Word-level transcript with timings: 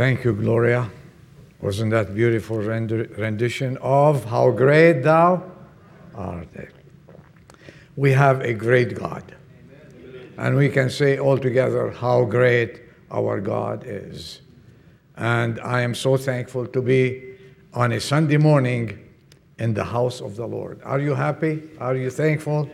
Thank 0.00 0.24
you, 0.24 0.32
Gloria. 0.32 0.90
Wasn't 1.60 1.90
that 1.90 2.14
beautiful 2.14 2.56
rendition 2.56 3.76
of 3.82 4.24
How 4.24 4.50
Great 4.50 5.02
Thou 5.02 5.42
Art? 6.14 6.48
We 7.96 8.12
have 8.12 8.40
a 8.40 8.54
great 8.54 8.94
God. 8.94 9.22
And 10.38 10.56
we 10.56 10.70
can 10.70 10.88
say 10.88 11.18
all 11.18 11.36
together 11.36 11.90
how 11.90 12.24
great 12.24 12.80
our 13.10 13.42
God 13.42 13.84
is. 13.86 14.40
And 15.18 15.60
I 15.60 15.82
am 15.82 15.94
so 15.94 16.16
thankful 16.16 16.66
to 16.68 16.80
be 16.80 17.34
on 17.74 17.92
a 17.92 18.00
Sunday 18.00 18.38
morning 18.38 19.06
in 19.58 19.74
the 19.74 19.84
house 19.84 20.22
of 20.22 20.34
the 20.34 20.46
Lord. 20.46 20.80
Are 20.82 20.98
you 20.98 21.14
happy? 21.14 21.60
Are 21.78 21.94
you 21.94 22.08
thankful 22.08 22.70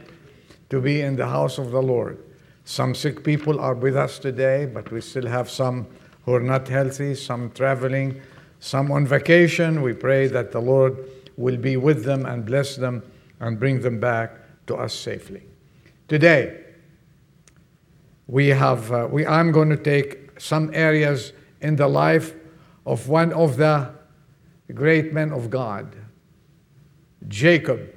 to 0.70 0.80
be 0.80 1.00
in 1.00 1.16
the 1.16 1.26
house 1.26 1.58
of 1.58 1.72
the 1.72 1.82
Lord? 1.82 2.22
Some 2.64 2.94
sick 2.94 3.24
people 3.24 3.58
are 3.58 3.74
with 3.74 3.96
us 3.96 4.20
today, 4.20 4.66
but 4.66 4.92
we 4.92 5.00
still 5.00 5.26
have 5.26 5.50
some 5.50 5.88
who 6.26 6.34
are 6.34 6.40
not 6.40 6.68
healthy, 6.68 7.14
some 7.14 7.50
traveling, 7.52 8.20
some 8.60 8.92
on 8.92 9.06
vacation. 9.06 9.80
We 9.80 9.94
pray 9.94 10.26
that 10.26 10.52
the 10.52 10.60
Lord 10.60 11.08
will 11.36 11.56
be 11.56 11.76
with 11.76 12.04
them 12.04 12.26
and 12.26 12.44
bless 12.44 12.76
them 12.76 13.02
and 13.40 13.58
bring 13.58 13.80
them 13.80 14.00
back 14.00 14.36
to 14.66 14.74
us 14.76 14.92
safely. 14.92 15.44
Today, 16.08 16.64
we 18.26 18.48
have, 18.48 18.90
uh, 18.90 19.08
we, 19.10 19.24
I'm 19.24 19.52
going 19.52 19.70
to 19.70 19.76
take 19.76 20.40
some 20.40 20.70
areas 20.74 21.32
in 21.60 21.76
the 21.76 21.86
life 21.86 22.34
of 22.84 23.08
one 23.08 23.32
of 23.32 23.56
the 23.56 23.90
great 24.74 25.12
men 25.12 25.32
of 25.32 25.48
God, 25.48 25.94
Jacob. 27.28 27.94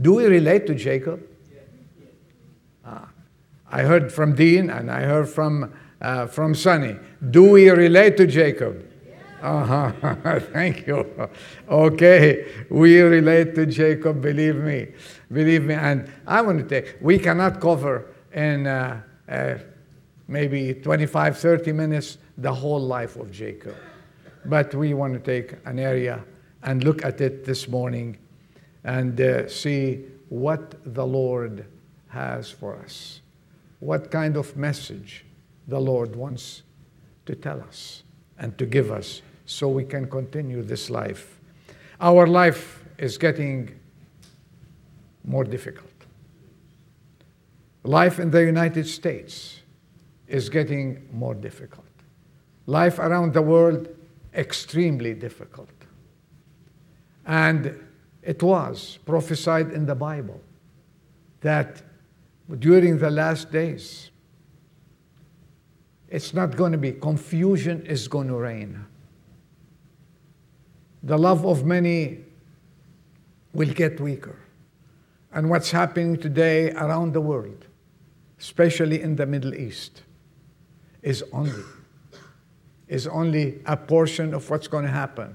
Do 0.00 0.14
we 0.14 0.26
relate 0.26 0.66
to 0.66 0.74
Jacob? 0.74 1.26
Ah, 2.84 3.08
I 3.70 3.82
heard 3.82 4.12
from 4.12 4.34
Dean 4.34 4.68
and 4.68 4.90
I 4.90 5.02
heard 5.02 5.28
from, 5.28 5.72
uh, 6.00 6.26
from 6.26 6.54
Sonny. 6.54 6.96
Do 7.30 7.50
we 7.50 7.70
relate 7.70 8.16
to 8.16 8.26
Jacob? 8.26 8.86
Uh-huh. 9.42 10.40
Thank 10.52 10.86
you. 10.86 11.28
Okay, 11.68 12.46
we 12.68 13.00
relate 13.00 13.54
to 13.54 13.66
Jacob, 13.66 14.20
believe 14.20 14.56
me. 14.56 14.88
Believe 15.32 15.64
me. 15.64 15.74
And 15.74 16.10
I 16.26 16.42
want 16.42 16.58
to 16.58 16.64
take, 16.64 16.98
we 17.00 17.18
cannot 17.18 17.60
cover 17.60 18.14
in 18.32 18.66
uh, 18.66 19.00
uh, 19.28 19.54
maybe 20.28 20.74
25, 20.74 21.38
30 21.38 21.72
minutes 21.72 22.18
the 22.36 22.52
whole 22.52 22.80
life 22.80 23.16
of 23.16 23.30
Jacob. 23.30 23.76
But 24.44 24.74
we 24.74 24.94
want 24.94 25.14
to 25.14 25.20
take 25.20 25.56
an 25.64 25.78
area 25.78 26.22
and 26.62 26.84
look 26.84 27.04
at 27.04 27.20
it 27.20 27.44
this 27.44 27.68
morning 27.68 28.18
and 28.84 29.20
uh, 29.20 29.48
see 29.48 30.04
what 30.28 30.74
the 30.94 31.06
Lord 31.06 31.66
has 32.08 32.50
for 32.50 32.76
us. 32.76 33.20
What 33.80 34.10
kind 34.10 34.36
of 34.36 34.56
message 34.56 35.24
the 35.70 35.80
Lord 35.80 36.14
wants 36.16 36.62
to 37.26 37.34
tell 37.34 37.60
us 37.62 38.02
and 38.38 38.56
to 38.58 38.66
give 38.66 38.90
us 38.90 39.22
so 39.46 39.68
we 39.68 39.84
can 39.84 40.08
continue 40.08 40.62
this 40.62 40.90
life. 40.90 41.40
Our 42.00 42.26
life 42.26 42.84
is 42.98 43.16
getting 43.18 43.78
more 45.24 45.44
difficult. 45.44 45.86
Life 47.84 48.18
in 48.18 48.30
the 48.30 48.44
United 48.44 48.86
States 48.86 49.60
is 50.28 50.48
getting 50.48 51.08
more 51.12 51.34
difficult. 51.34 51.86
Life 52.66 52.98
around 52.98 53.32
the 53.32 53.42
world, 53.42 53.88
extremely 54.34 55.14
difficult. 55.14 55.70
And 57.26 57.74
it 58.22 58.42
was 58.42 58.98
prophesied 59.06 59.72
in 59.72 59.86
the 59.86 59.94
Bible 59.94 60.40
that 61.40 61.82
during 62.58 62.98
the 62.98 63.10
last 63.10 63.50
days, 63.50 64.10
it's 66.10 66.34
not 66.34 66.56
going 66.56 66.72
to 66.72 66.78
be, 66.78 66.92
confusion 66.92 67.86
is 67.86 68.08
going 68.08 68.28
to 68.28 68.34
reign. 68.34 68.84
The 71.02 71.16
love 71.16 71.46
of 71.46 71.64
many 71.64 72.24
will 73.52 73.72
get 73.72 74.00
weaker. 74.00 74.38
And 75.32 75.48
what's 75.48 75.70
happening 75.70 76.18
today 76.18 76.72
around 76.72 77.14
the 77.14 77.20
world, 77.20 77.66
especially 78.38 79.00
in 79.00 79.16
the 79.16 79.26
Middle 79.26 79.54
East, 79.54 80.02
is 81.02 81.24
only 81.32 81.62
is 82.88 83.06
only 83.06 83.60
a 83.66 83.76
portion 83.76 84.34
of 84.34 84.50
what's 84.50 84.66
going 84.66 84.84
to 84.84 84.90
happen 84.90 85.32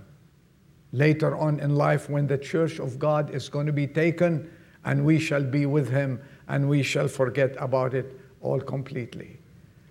later 0.92 1.38
on 1.38 1.58
in 1.62 1.74
life 1.74 2.10
when 2.10 2.28
the 2.28 2.38
church 2.38 2.80
of 2.80 3.00
God 3.00 3.34
is 3.34 3.48
going 3.48 3.66
to 3.66 3.72
be 3.72 3.88
taken 3.88 4.52
and 4.84 5.06
we 5.06 5.18
shall 5.18 5.42
be 5.42 5.66
with 5.66 5.90
him 5.90 6.22
and 6.50 6.68
we 6.68 6.84
shall 6.84 7.08
forget 7.08 7.56
about 7.58 7.94
it 7.94 8.20
all 8.42 8.60
completely. 8.60 9.40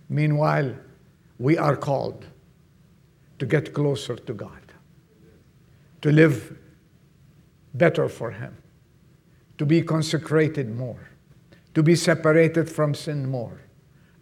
Meanwhile, 0.09 0.75
we 1.39 1.59
are 1.59 1.77
called 1.77 2.27
to 3.39 3.47
get 3.47 3.75
closer 3.75 4.17
to 4.17 4.33
God, 4.33 4.73
to 6.03 6.13
live 6.13 6.57
better 7.75 8.09
for 8.09 8.31
him, 8.31 8.57
to 9.59 9.67
be 9.67 9.83
consecrated 9.83 10.75
more, 10.75 11.11
to 11.75 11.83
be 11.83 11.97
separated 11.97 12.71
from 12.71 12.95
sin 12.95 13.29
more, 13.29 13.61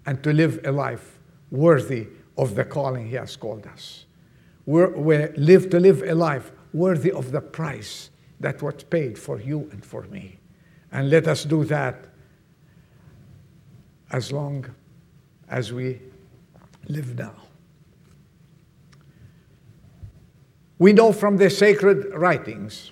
and 0.07 0.23
to 0.23 0.33
live 0.33 0.61
a 0.65 0.73
life 0.73 1.19
worthy 1.51 2.09
of 2.37 2.55
the 2.55 2.65
calling 2.65 3.07
He 3.09 3.17
has 3.17 3.37
called 3.37 3.67
us. 3.67 4.07
We're, 4.67 4.97
we 4.97 5.29
live 5.37 5.71
to 5.71 5.81
live 5.81 6.03
a 6.03 6.15
life 6.15 6.51
worthy 6.73 7.13
of 7.13 7.31
the 7.31 7.41
price 7.41 8.11
that 8.41 8.63
was 8.63 8.83
paid 8.85 9.19
for 9.19 9.41
you 9.41 9.69
and 9.73 9.85
for 9.85 10.03
me. 10.05 10.39
And 10.91 11.11
let 11.11 11.29
us 11.29 11.45
do 11.45 11.65
that 11.65 12.07
as 14.11 14.33
long 14.33 14.67
as 15.53 15.71
we 15.71 16.01
live 16.89 17.17
now. 17.17 17.35
We 20.79 20.95
know 20.95 21.13
from 21.13 21.37
the 21.37 21.51
sacred 21.51 22.13
writings 22.15 22.91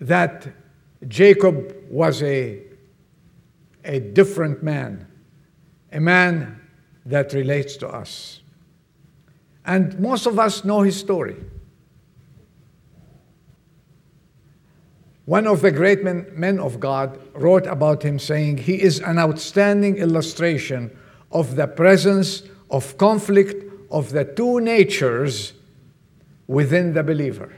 that 0.00 0.46
Jacob 1.08 1.74
was 1.90 2.22
a, 2.22 2.62
a 3.84 4.00
different 4.00 4.62
man, 4.62 5.06
a 5.90 5.98
man 5.98 6.60
that 7.06 7.32
relates 7.32 7.78
to 7.78 7.88
us. 7.88 8.42
And 9.64 9.98
most 9.98 10.26
of 10.26 10.38
us 10.38 10.62
know 10.62 10.82
his 10.82 10.96
story. 11.00 11.36
One 15.26 15.48
of 15.48 15.60
the 15.60 15.72
great 15.72 16.04
men, 16.04 16.26
men, 16.32 16.60
of 16.60 16.78
God 16.78 17.18
wrote 17.34 17.66
about 17.66 18.04
him 18.04 18.18
saying, 18.18 18.58
He 18.58 18.80
is 18.80 19.00
an 19.00 19.18
outstanding 19.18 19.96
illustration 19.96 20.96
of 21.32 21.56
the 21.56 21.66
presence 21.66 22.44
of 22.70 22.96
conflict 22.96 23.64
of 23.90 24.10
the 24.10 24.24
two 24.24 24.60
natures 24.60 25.52
within 26.46 26.94
the 26.94 27.02
believer. 27.02 27.52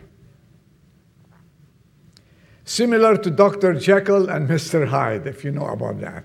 Similar 2.65 3.19
to 3.19 3.31
Dr. 3.31 3.75
Jekyll 3.75 4.31
and 4.31 4.49
Mr. 4.49 4.89
Hyde, 4.89 5.27
if 5.27 5.45
you 5.45 5.51
know 5.51 5.67
about 5.67 6.01
that. 6.01 6.25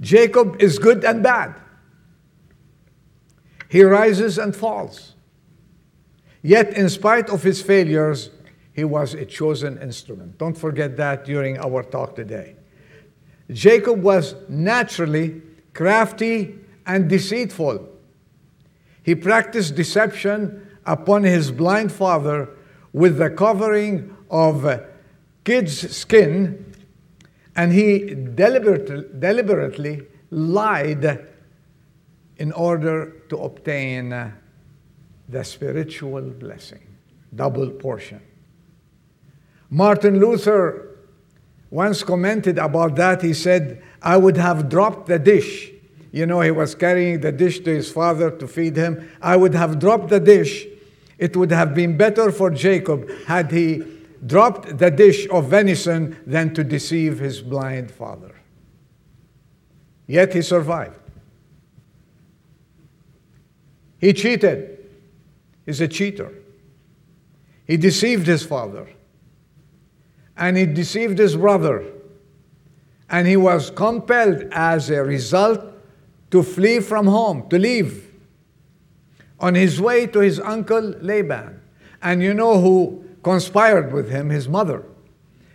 Jacob 0.00 0.60
is 0.60 0.80
good 0.80 1.04
and 1.04 1.22
bad. 1.22 1.54
He 3.68 3.84
rises 3.84 4.36
and 4.36 4.54
falls. 4.54 5.14
Yet, 6.42 6.76
in 6.76 6.88
spite 6.88 7.28
of 7.30 7.44
his 7.44 7.62
failures, 7.62 8.30
he 8.80 8.84
was 8.84 9.12
a 9.12 9.26
chosen 9.26 9.76
instrument. 9.82 10.38
Don't 10.38 10.56
forget 10.56 10.96
that 10.96 11.26
during 11.26 11.58
our 11.58 11.82
talk 11.82 12.16
today. 12.16 12.56
Jacob 13.52 14.02
was 14.02 14.34
naturally 14.48 15.42
crafty 15.74 16.54
and 16.86 17.06
deceitful. 17.06 17.86
He 19.02 19.14
practiced 19.14 19.74
deception 19.74 20.66
upon 20.86 21.24
his 21.24 21.50
blind 21.50 21.92
father 21.92 22.48
with 22.94 23.18
the 23.18 23.28
covering 23.28 24.16
of 24.30 24.80
kid's 25.44 25.94
skin 25.94 26.74
and 27.54 27.74
he 27.74 28.14
deliberately, 28.14 29.04
deliberately 29.18 30.06
lied 30.30 31.28
in 32.38 32.50
order 32.52 33.12
to 33.28 33.36
obtain 33.36 34.32
the 35.28 35.44
spiritual 35.44 36.22
blessing, 36.22 36.96
double 37.34 37.68
portion. 37.68 38.22
Martin 39.70 40.18
Luther 40.18 40.98
once 41.70 42.02
commented 42.02 42.58
about 42.58 42.96
that. 42.96 43.22
He 43.22 43.32
said, 43.32 43.82
I 44.02 44.16
would 44.16 44.36
have 44.36 44.68
dropped 44.68 45.06
the 45.06 45.18
dish. 45.18 45.70
You 46.12 46.26
know, 46.26 46.40
he 46.40 46.50
was 46.50 46.74
carrying 46.74 47.20
the 47.20 47.30
dish 47.30 47.60
to 47.60 47.74
his 47.74 47.90
father 47.90 48.32
to 48.32 48.48
feed 48.48 48.76
him. 48.76 49.08
I 49.22 49.36
would 49.36 49.54
have 49.54 49.78
dropped 49.78 50.08
the 50.08 50.18
dish. 50.18 50.66
It 51.18 51.36
would 51.36 51.52
have 51.52 51.74
been 51.74 51.96
better 51.96 52.32
for 52.32 52.50
Jacob 52.50 53.08
had 53.26 53.52
he 53.52 53.84
dropped 54.26 54.78
the 54.78 54.90
dish 54.90 55.28
of 55.30 55.46
venison 55.46 56.18
than 56.26 56.52
to 56.54 56.64
deceive 56.64 57.20
his 57.20 57.40
blind 57.40 57.92
father. 57.92 58.34
Yet 60.06 60.34
he 60.34 60.42
survived. 60.42 60.98
He 63.98 64.12
cheated. 64.12 64.78
He's 65.64 65.80
a 65.80 65.86
cheater. 65.86 66.32
He 67.66 67.76
deceived 67.76 68.26
his 68.26 68.44
father. 68.44 68.88
And 70.40 70.56
he 70.56 70.66
deceived 70.66 71.18
his 71.18 71.36
brother. 71.36 71.84
And 73.08 73.28
he 73.28 73.36
was 73.36 73.70
compelled 73.70 74.44
as 74.50 74.90
a 74.90 75.04
result 75.04 75.64
to 76.32 76.42
flee 76.42 76.80
from 76.80 77.06
home, 77.06 77.48
to 77.50 77.58
leave. 77.58 78.08
on 79.38 79.54
his 79.54 79.80
way 79.80 80.06
to 80.06 80.20
his 80.20 80.38
uncle 80.38 80.94
Laban. 81.00 81.60
And 82.02 82.22
you 82.22 82.34
know 82.34 82.60
who 82.60 83.04
conspired 83.22 83.92
with 83.92 84.10
him? 84.10 84.30
His 84.30 84.48
mother. 84.48 84.84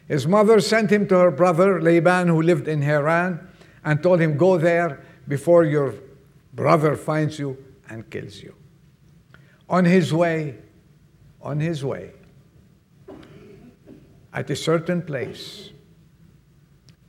His 0.07 0.27
mother 0.27 0.59
sent 0.59 0.91
him 0.91 1.07
to 1.07 1.17
her 1.17 1.31
brother 1.31 1.81
Laban, 1.81 2.27
who 2.27 2.41
lived 2.41 2.67
in 2.67 2.81
Haran, 2.81 3.39
and 3.83 4.01
told 4.01 4.19
him, 4.19 4.37
Go 4.37 4.57
there 4.57 5.03
before 5.27 5.63
your 5.65 5.93
brother 6.53 6.95
finds 6.95 7.39
you 7.39 7.57
and 7.89 8.09
kills 8.09 8.41
you. 8.41 8.55
On 9.69 9.85
his 9.85 10.13
way, 10.13 10.57
on 11.41 11.59
his 11.59 11.83
way, 11.83 12.11
at 14.35 14.49
a 14.49 14.55
certain 14.55 15.01
place, 15.01 15.71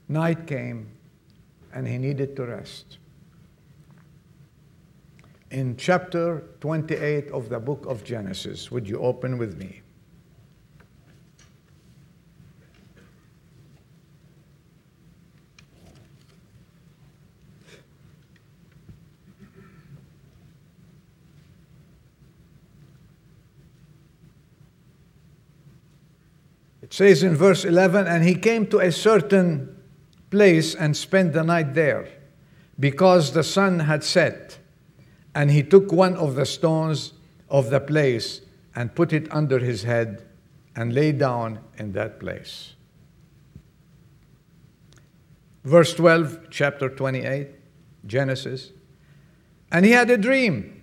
night 0.09 0.47
came 0.47 0.89
and 1.75 1.87
he 1.87 1.99
needed 1.99 2.37
to 2.37 2.47
rest. 2.47 2.99
In 5.51 5.77
chapter 5.77 6.45
28 6.61 7.31
of 7.33 7.49
the 7.49 7.59
book 7.59 7.85
of 7.87 8.05
Genesis, 8.05 8.71
would 8.71 8.89
you 8.89 8.99
open 9.01 9.39
with 9.39 9.59
me? 9.59 9.83
It 26.87 26.95
says 26.95 27.25
in 27.25 27.35
verse 27.35 27.65
11, 27.65 28.07
and 28.07 28.23
he 28.23 28.37
came 28.37 28.69
to 28.69 28.79
a 28.79 28.93
certain 28.93 29.77
place 30.31 30.73
and 30.73 30.97
spent 30.97 31.33
the 31.33 31.43
night 31.43 31.75
there, 31.75 32.09
because 32.79 33.33
the 33.33 33.43
sun 33.43 33.81
had 33.81 34.05
set. 34.05 34.61
And 35.35 35.51
he 35.51 35.65
took 35.65 35.91
one 35.91 36.15
of 36.15 36.37
the 36.37 36.47
stones 36.47 37.13
of 37.51 37.71
the 37.71 37.81
place 37.81 38.41
and 38.77 38.95
put 38.95 39.13
it 39.13 39.27
under 39.33 39.59
his 39.59 39.83
head 39.83 40.25
and 40.77 40.95
lay 40.95 41.11
down 41.11 41.59
in 41.77 41.91
that 41.95 42.21
place. 42.21 42.75
Verse 45.65 45.93
12, 45.95 46.51
chapter 46.51 46.89
28, 46.89 47.49
Genesis. 48.07 48.71
And 49.73 49.85
he 49.85 49.91
had 49.91 50.09
a 50.09 50.17
dream. 50.17 50.83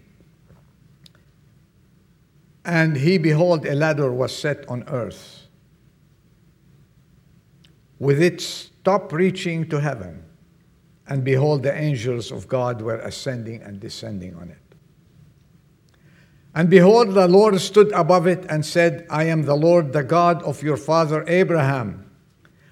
And 2.66 2.98
he, 2.98 3.18
behold, 3.18 3.66
a 3.66 3.74
ladder 3.74 4.12
was 4.12 4.36
set 4.36 4.68
on 4.68 4.84
earth 4.90 5.43
with 8.04 8.22
its 8.22 8.70
top 8.84 9.14
reaching 9.14 9.68
to 9.70 9.80
heaven. 9.80 10.22
And 11.08 11.24
behold, 11.24 11.64
the 11.64 11.74
angels 11.74 12.34
of 12.34 12.50
God 12.50 12.82
were 12.82 13.00
ascending 13.00 13.62
and 13.62 13.80
descending 13.80 14.36
on 14.36 14.50
it. 14.50 14.58
And 16.54 16.70
behold, 16.70 17.14
the 17.14 17.30
Lord 17.30 17.60
stood 17.62 17.94
above 17.94 18.28
it 18.28 18.46
and 18.50 18.66
said, 18.66 19.08
I 19.10 19.24
am 19.24 19.44
the 19.44 19.56
Lord, 19.56 19.94
the 19.94 20.04
God 20.04 20.44
of 20.44 20.62
your 20.62 20.76
father 20.76 21.24
Abraham, 21.28 22.12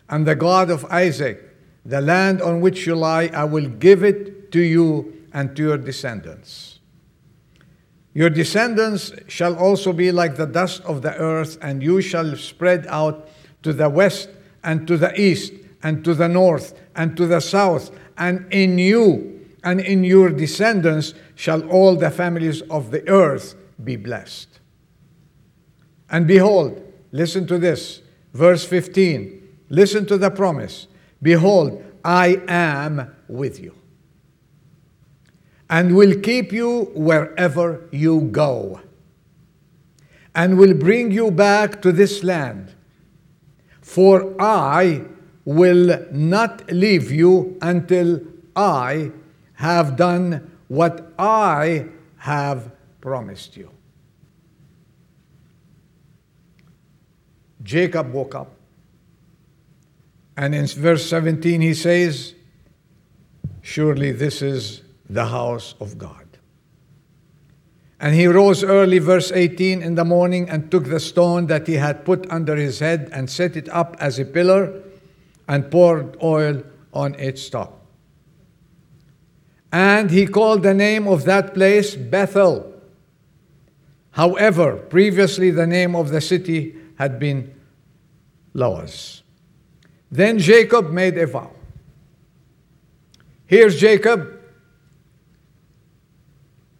and 0.09 0.27
the 0.27 0.35
God 0.35 0.69
of 0.69 0.83
Isaac. 0.85 1.47
The 1.85 2.01
land 2.01 2.41
on 2.41 2.59
which 2.59 2.85
you 2.85 2.95
lie, 2.95 3.31
I 3.33 3.45
will 3.45 3.67
give 3.67 4.03
it 4.03 4.51
to 4.51 4.59
you 4.59 5.25
and 5.33 5.55
to 5.55 5.63
your 5.63 5.77
descendants. 5.77 6.79
Your 8.13 8.29
descendants 8.29 9.13
shall 9.29 9.55
also 9.55 9.93
be 9.93 10.11
like 10.11 10.35
the 10.35 10.45
dust 10.45 10.83
of 10.83 11.01
the 11.01 11.15
earth, 11.15 11.57
and 11.61 11.81
you 11.81 12.01
shall 12.01 12.35
spread 12.35 12.85
out 12.87 13.29
to 13.63 13.71
the 13.71 13.89
west 13.89 14.29
and 14.63 14.87
to 14.87 14.97
the 14.97 15.19
east 15.19 15.53
and 15.83 16.03
to 16.05 16.13
the 16.13 16.27
north 16.27 16.79
and 16.95 17.17
to 17.17 17.25
the 17.25 17.39
south, 17.39 17.91
and 18.17 18.45
in 18.53 18.77
you 18.77 19.47
and 19.63 19.79
in 19.79 20.03
your 20.03 20.29
descendants 20.29 21.13
shall 21.35 21.67
all 21.69 21.95
the 21.95 22.09
families 22.09 22.61
of 22.63 22.91
the 22.91 23.07
earth 23.07 23.55
be 23.83 23.95
blessed. 23.95 24.59
And 26.09 26.27
behold, 26.27 26.81
listen 27.11 27.47
to 27.47 27.57
this, 27.57 28.01
verse 28.33 28.65
15. 28.65 29.37
Listen 29.69 30.05
to 30.07 30.17
the 30.17 30.29
promise. 30.29 30.87
Behold, 31.21 31.83
I 32.03 32.41
am 32.47 33.15
with 33.27 33.59
you 33.59 33.75
and 35.69 35.95
will 35.95 36.19
keep 36.19 36.51
you 36.51 36.91
wherever 36.93 37.87
you 37.91 38.21
go 38.21 38.81
and 40.35 40.57
will 40.57 40.73
bring 40.73 41.11
you 41.11 41.31
back 41.31 41.81
to 41.81 41.91
this 41.91 42.23
land 42.23 42.75
for 43.91 44.33
I 44.39 45.03
will 45.43 46.07
not 46.13 46.71
leave 46.71 47.11
you 47.11 47.57
until 47.61 48.21
I 48.55 49.11
have 49.55 49.97
done 49.97 50.49
what 50.69 51.11
I 51.19 51.87
have 52.15 52.71
promised 53.01 53.57
you. 53.57 53.69
Jacob 57.63 58.13
woke 58.13 58.33
up. 58.33 58.53
And 60.37 60.55
in 60.55 60.67
verse 60.67 61.05
17, 61.09 61.59
he 61.59 61.73
says, 61.73 62.33
Surely 63.61 64.13
this 64.13 64.41
is 64.41 64.83
the 65.09 65.25
house 65.25 65.75
of 65.81 65.97
God. 65.97 66.30
And 68.01 68.15
he 68.15 68.25
rose 68.25 68.63
early, 68.63 68.97
verse 68.97 69.31
18, 69.31 69.83
in 69.83 69.93
the 69.93 70.03
morning 70.03 70.49
and 70.49 70.71
took 70.71 70.85
the 70.85 70.99
stone 70.99 71.45
that 71.45 71.67
he 71.67 71.75
had 71.75 72.03
put 72.03 72.29
under 72.31 72.55
his 72.55 72.79
head 72.79 73.09
and 73.13 73.29
set 73.29 73.55
it 73.55 73.69
up 73.69 73.95
as 73.99 74.17
a 74.17 74.25
pillar 74.25 74.81
and 75.47 75.69
poured 75.69 76.17
oil 76.23 76.63
on 76.93 77.13
its 77.15 77.47
top. 77.47 77.85
And 79.71 80.09
he 80.09 80.25
called 80.25 80.63
the 80.63 80.73
name 80.73 81.07
of 81.07 81.25
that 81.25 81.53
place 81.53 81.95
Bethel. 81.95 82.73
However, 84.09 84.77
previously 84.77 85.51
the 85.51 85.67
name 85.67 85.95
of 85.95 86.09
the 86.09 86.21
city 86.21 86.75
had 86.95 87.19
been 87.19 87.53
Luz. 88.55 89.21
Then 90.09 90.39
Jacob 90.39 90.89
made 90.89 91.19
a 91.19 91.27
vow. 91.27 91.51
Here's 93.45 93.79
Jacob 93.79 94.40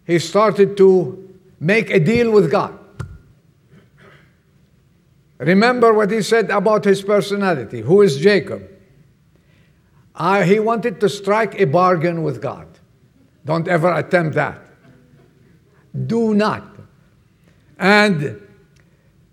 he 0.06 0.18
started 0.18 0.76
to 0.76 1.38
make 1.60 1.90
a 1.90 2.00
deal 2.00 2.30
with 2.30 2.50
God. 2.50 2.78
Remember 5.38 5.92
what 5.92 6.10
he 6.10 6.22
said 6.22 6.50
about 6.50 6.84
his 6.84 7.02
personality. 7.02 7.80
Who 7.80 8.02
is 8.02 8.18
Jacob? 8.18 8.68
Uh, 10.14 10.42
he 10.42 10.60
wanted 10.60 11.00
to 11.00 11.08
strike 11.08 11.60
a 11.60 11.64
bargain 11.64 12.22
with 12.22 12.40
God. 12.40 12.68
Don't 13.44 13.66
ever 13.66 13.92
attempt 13.92 14.36
that. 14.36 14.60
Do 16.06 16.34
not. 16.34 16.64
And 17.78 18.40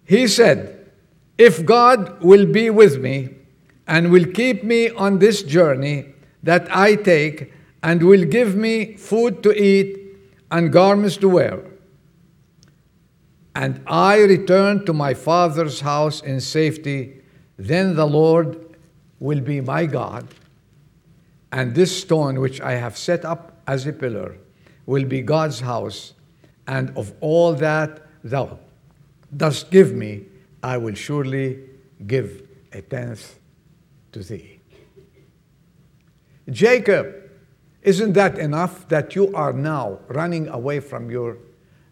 he 0.06 0.28
said, 0.28 0.92
If 1.38 1.66
God 1.66 2.24
will 2.24 2.46
be 2.48 2.70
with 2.70 3.00
me 3.00 3.36
and 3.88 4.12
will 4.12 4.26
keep 4.26 4.64
me 4.64 4.90
on 4.90 5.20
this 5.20 5.44
journey 5.44 6.14
that 6.42 6.68
I 6.76 6.96
take 6.96 7.54
and 7.84 8.02
will 8.02 8.26
give 8.26 8.56
me 8.56 8.96
food 8.96 9.44
to 9.44 9.52
eat 9.52 10.00
and 10.52 10.72
garments 10.72 11.18
to 11.18 11.30
wear. 11.30 11.64
And 13.56 13.82
I 13.88 14.20
return 14.20 14.86
to 14.86 14.94
my 14.94 15.14
father's 15.14 15.82
house 15.82 16.22
in 16.22 16.40
safety, 16.40 17.22
then 17.58 17.96
the 17.96 18.06
Lord 18.06 18.78
will 19.20 19.42
be 19.42 19.60
my 19.60 19.86
God, 19.86 20.28
and 21.52 21.76
this 21.76 22.02
stone 22.02 22.40
which 22.40 22.62
I 22.62 22.74
have 22.74 22.98
set 22.98 23.26
up 23.26 23.62
as 23.68 23.86
a 23.86 23.94
pillar 23.94 24.38
will 24.86 25.06
be 25.06 25.22
God's 25.22 25.60
house, 25.60 26.14
and 26.68 26.96
of 26.98 27.14
all 27.20 27.54
that 27.56 28.08
thou 28.24 28.60
dost 29.36 29.72
give 29.72 29.94
me, 29.94 30.26
I 30.64 30.78
will 30.78 30.96
surely 30.96 31.60
give 32.08 32.48
a 32.72 32.82
tenth 32.82 33.40
to 34.12 34.20
thee. 34.20 34.60
Jacob 36.50 37.29
isn't 37.82 38.14
that 38.14 38.38
enough 38.38 38.88
that 38.90 39.16
you 39.16 39.34
are 39.36 39.54
now 39.54 40.00
running 40.08 40.48
away 40.48 40.80
from 40.80 41.10
your 41.10 41.38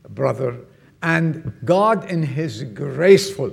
brother? 0.10 0.58
And 1.02 1.54
God, 1.64 2.10
in 2.10 2.24
His 2.24 2.64
graceful 2.64 3.52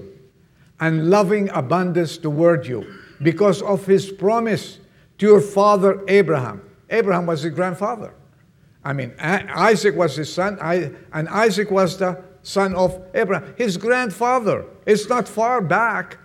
and 0.81 1.11
loving 1.11 1.49
abundance 1.51 2.19
toward 2.19 2.67
you, 2.67 2.85
because 3.23 3.63
of 3.63 3.87
His 3.87 4.11
promise 4.11 4.81
to 5.19 5.27
your 5.27 5.41
father 5.41 6.03
Abraham. 6.09 6.63
Abraham 6.91 7.27
was 7.27 7.43
his 7.43 7.55
grandfather. 7.55 8.15
I 8.85 8.93
mean, 8.93 9.15
Isaac 9.19 9.95
was 9.95 10.17
his 10.17 10.33
son, 10.33 10.59
and 10.61 11.29
Isaac 11.29 11.71
was 11.71 11.97
the 11.97 12.23
son 12.43 12.75
of 12.75 13.03
Abraham. 13.15 13.55
His 13.57 13.77
grandfather. 13.77 14.67
It's 14.85 15.09
not 15.09 15.27
far 15.27 15.61
back, 15.63 16.19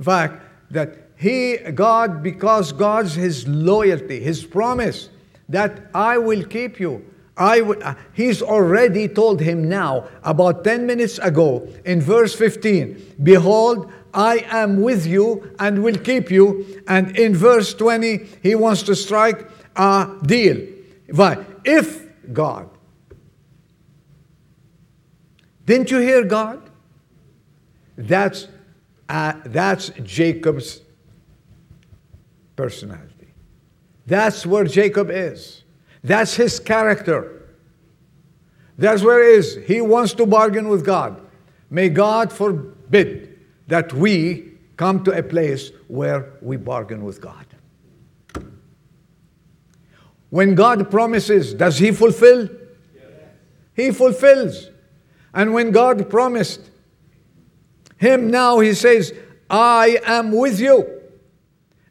fact, 0.00 0.42
that 0.70 1.10
he, 1.16 1.56
God, 1.56 2.22
because 2.22 2.72
God's 2.72 3.14
his 3.14 3.48
loyalty, 3.48 4.20
his 4.20 4.44
promise 4.44 5.08
that 5.48 5.90
I 5.94 6.18
will 6.18 6.44
keep 6.44 6.80
you. 6.80 7.04
I 7.36 7.60
will, 7.60 7.82
uh, 7.82 7.94
he's 8.14 8.40
already 8.40 9.08
told 9.08 9.40
him 9.40 9.68
now, 9.68 10.08
about 10.22 10.64
10 10.64 10.86
minutes 10.86 11.18
ago, 11.18 11.68
in 11.84 12.00
verse 12.00 12.34
15, 12.34 13.16
Behold, 13.22 13.92
I 14.14 14.46
am 14.48 14.80
with 14.80 15.06
you 15.06 15.54
and 15.58 15.82
will 15.84 15.98
keep 15.98 16.30
you. 16.30 16.82
And 16.88 17.16
in 17.16 17.34
verse 17.34 17.74
20, 17.74 18.26
he 18.42 18.54
wants 18.54 18.82
to 18.84 18.96
strike 18.96 19.50
a 19.76 20.08
deal. 20.24 20.66
Why? 21.10 21.44
If 21.64 22.02
God 22.32 22.70
Didn't 25.66 25.90
you 25.90 25.98
hear 25.98 26.24
God? 26.24 26.62
That's, 27.98 28.46
uh, 29.08 29.34
that's 29.44 29.90
Jacob's 30.02 30.80
personality. 32.54 33.05
That's 34.06 34.46
where 34.46 34.64
Jacob 34.64 35.10
is. 35.10 35.64
That's 36.02 36.34
his 36.34 36.60
character. 36.60 37.42
That's 38.78 39.02
where 39.02 39.22
he 39.22 39.38
is. 39.38 39.56
He 39.66 39.80
wants 39.80 40.14
to 40.14 40.26
bargain 40.26 40.68
with 40.68 40.84
God. 40.84 41.20
May 41.70 41.88
God 41.88 42.32
forbid 42.32 43.38
that 43.66 43.92
we 43.92 44.52
come 44.76 45.02
to 45.04 45.10
a 45.12 45.22
place 45.22 45.70
where 45.88 46.32
we 46.40 46.56
bargain 46.56 47.04
with 47.04 47.20
God. 47.20 47.46
When 50.30 50.54
God 50.54 50.90
promises, 50.90 51.54
does 51.54 51.78
He 51.78 51.92
fulfill? 51.92 52.48
Yes. 52.94 53.04
He 53.74 53.90
fulfills. 53.90 54.70
And 55.32 55.54
when 55.54 55.70
God 55.70 56.10
promised 56.10 56.60
him 57.98 58.30
now, 58.30 58.58
He 58.58 58.74
says, 58.74 59.12
I 59.48 59.98
am 60.04 60.32
with 60.32 60.60
you. 60.60 61.02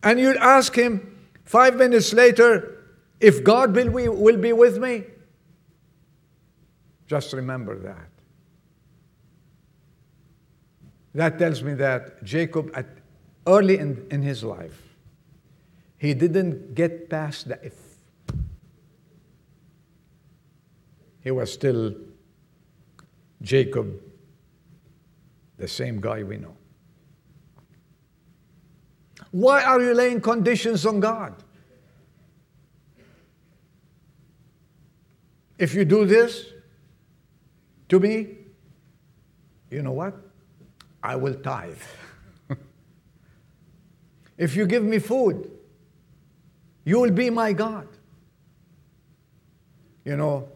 And 0.04 0.19
you 0.19 0.36
ask 0.38 0.75
Him 0.75 1.14
five 1.46 1.78
minutes 1.78 2.14
later, 2.14 2.84
if 3.20 3.44
God 3.44 3.74
will, 3.74 4.14
will 4.14 4.38
be 4.38 4.52
with 4.52 4.78
me. 4.78 5.06
Just 7.08 7.34
remember 7.34 7.78
that. 7.80 8.10
That 11.14 11.40
tells 11.40 11.64
me 11.64 11.76
that 11.76 12.24
Jacob, 12.24 12.72
at, 12.76 12.88
early 13.48 13.78
in, 13.78 14.06
in 14.12 14.22
his 14.22 14.44
life, 14.44 14.82
he 15.98 16.14
didn't 16.14 16.76
get 16.76 17.10
past 17.10 17.48
the 17.48 17.64
if. 17.66 17.80
He 21.22 21.32
was 21.32 21.52
still 21.52 21.96
Jacob, 23.42 24.02
the 25.58 25.68
same 25.68 26.02
guy 26.02 26.22
we 26.24 26.38
know. 26.38 26.56
Why 29.36 29.63
are 29.65 29.82
you 29.82 29.93
laying 29.93 30.21
conditions 30.21 30.86
on 30.86 31.02
God? 31.02 31.36
If 35.58 35.74
you 35.74 35.84
do 35.84 36.06
this 36.06 36.54
to 37.89 38.00
me, 38.00 38.30
you 39.69 39.82
know 39.82 39.91
what? 39.91 40.15
I 41.04 41.17
will 41.17 41.34
tithe. 41.34 41.82
if 44.38 44.56
you 44.56 44.65
give 44.65 44.84
me 44.84 45.00
food, 45.00 45.52
you 46.86 47.02
will 47.02 47.12
be 47.12 47.30
my 47.30 47.52
God. 47.52 47.89
You 50.06 50.15
know, 50.15 50.48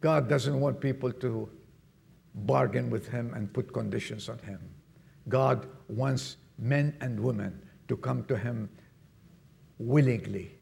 God 0.00 0.28
doesn't 0.28 0.60
want 0.60 0.78
people 0.78 1.10
to 1.10 1.48
bargain 2.32 2.90
with 2.90 3.08
Him 3.08 3.34
and 3.34 3.52
put 3.52 3.72
conditions 3.72 4.28
on 4.28 4.38
Him. 4.38 4.60
God 5.28 5.66
wants 5.88 6.36
men 6.56 6.96
and 7.00 7.18
women 7.18 7.60
to 7.88 7.96
come 7.96 8.24
to 8.24 8.36
Him 8.36 8.68
willingly, 9.78 10.58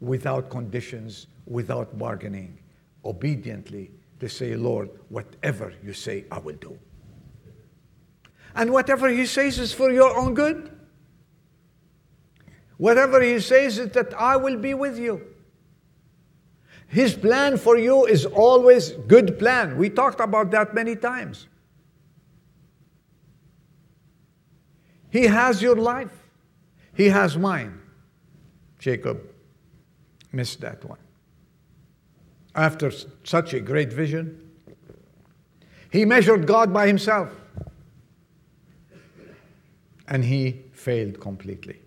without 0.00 0.50
conditions, 0.50 1.26
without 1.46 1.98
bargaining, 1.98 2.58
obediently 3.04 3.90
to 4.20 4.28
say, 4.28 4.56
Lord, 4.56 4.90
whatever 5.08 5.72
you 5.82 5.92
say, 5.92 6.24
I 6.30 6.38
will 6.38 6.56
do. 6.56 6.78
And 8.54 8.72
whatever 8.72 9.08
He 9.08 9.26
says 9.26 9.58
is 9.58 9.72
for 9.72 9.90
your 9.90 10.16
own 10.16 10.34
good. 10.34 10.70
Whatever 12.76 13.22
He 13.22 13.40
says 13.40 13.78
is 13.78 13.90
that 13.90 14.14
I 14.14 14.36
will 14.36 14.56
be 14.56 14.74
with 14.74 14.98
you. 14.98 15.22
His 16.88 17.14
plan 17.14 17.58
for 17.58 17.76
you 17.76 18.06
is 18.06 18.24
always 18.24 18.92
good 18.92 19.38
plan. 19.38 19.76
We 19.76 19.90
talked 19.90 20.20
about 20.20 20.50
that 20.52 20.74
many 20.74 20.96
times. 20.96 21.46
He 25.10 25.24
has 25.24 25.62
your 25.62 25.76
life. 25.76 26.12
He 26.94 27.08
has 27.08 27.36
mine. 27.36 27.80
Jacob 28.78 29.20
missed 30.32 30.60
that 30.60 30.84
one. 30.84 30.98
After 32.54 32.90
such 33.24 33.54
a 33.54 33.60
great 33.60 33.92
vision, 33.92 34.50
he 35.90 36.04
measured 36.04 36.46
God 36.46 36.72
by 36.72 36.86
himself. 36.86 37.30
And 40.06 40.24
he 40.24 40.62
failed 40.72 41.20
completely. 41.20 41.80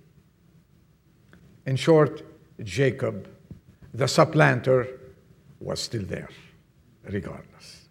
In 1.66 1.76
short, 1.76 2.24
Jacob 2.64 3.28
the 3.94 4.08
supplanter 4.08 4.88
was 5.60 5.82
still 5.82 6.04
there, 6.04 6.30
regardless. 7.04 7.88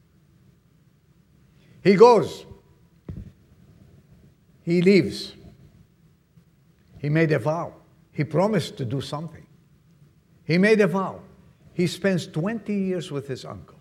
He 1.82 1.94
goes, 1.94 2.46
he 4.70 4.82
leaves. 4.82 5.32
He 6.98 7.08
made 7.08 7.32
a 7.32 7.40
vow. 7.40 7.74
He 8.12 8.22
promised 8.22 8.76
to 8.76 8.84
do 8.84 9.00
something. 9.00 9.44
He 10.44 10.58
made 10.58 10.80
a 10.80 10.86
vow. 10.86 11.22
He 11.72 11.88
spends 11.88 12.28
20 12.28 12.72
years 12.72 13.10
with 13.10 13.26
his 13.26 13.44
uncle. 13.44 13.80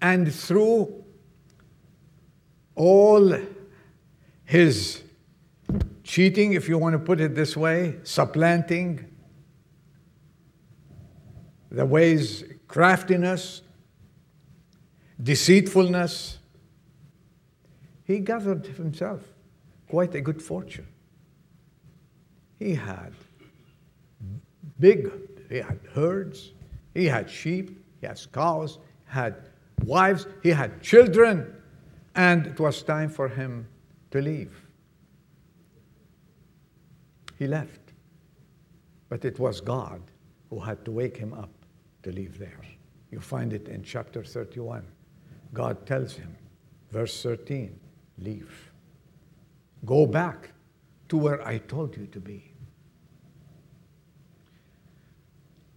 And 0.00 0.34
through 0.34 1.04
all 2.74 3.36
his 4.44 5.02
cheating, 6.02 6.54
if 6.54 6.66
you 6.66 6.78
want 6.78 6.94
to 6.94 6.98
put 6.98 7.20
it 7.20 7.34
this 7.34 7.54
way, 7.54 7.96
supplanting, 8.04 9.04
the 11.70 11.84
ways 11.84 12.42
craftiness, 12.68 13.60
deceitfulness. 15.22 16.38
He 18.12 18.18
gathered 18.18 18.66
himself 18.66 19.22
quite 19.88 20.14
a 20.14 20.20
good 20.20 20.42
fortune. 20.42 20.86
He 22.58 22.74
had 22.74 23.14
big, 24.78 25.10
he 25.48 25.56
had 25.56 25.80
herds, 25.94 26.52
he 26.92 27.06
had 27.06 27.30
sheep, 27.30 27.82
he 28.02 28.06
had 28.06 28.20
cows, 28.30 28.80
had 29.06 29.48
wives, 29.86 30.26
he 30.42 30.50
had 30.50 30.82
children, 30.82 31.56
and 32.14 32.48
it 32.48 32.60
was 32.60 32.82
time 32.82 33.08
for 33.08 33.28
him 33.28 33.66
to 34.10 34.20
leave. 34.20 34.54
He 37.38 37.46
left. 37.46 37.80
But 39.08 39.24
it 39.24 39.38
was 39.38 39.62
God 39.62 40.02
who 40.50 40.60
had 40.60 40.84
to 40.84 40.90
wake 40.90 41.16
him 41.16 41.32
up 41.32 41.54
to 42.02 42.12
leave 42.12 42.38
there. 42.38 42.60
You 43.10 43.20
find 43.20 43.54
it 43.54 43.68
in 43.68 43.82
chapter 43.82 44.22
31. 44.22 44.86
God 45.54 45.86
tells 45.86 46.12
him, 46.12 46.36
verse 46.90 47.22
13, 47.22 47.78
leave. 48.18 48.70
Go 49.84 50.06
back 50.06 50.52
to 51.08 51.16
where 51.16 51.46
I 51.46 51.58
told 51.58 51.96
you 51.96 52.06
to 52.06 52.20
be. 52.20 52.52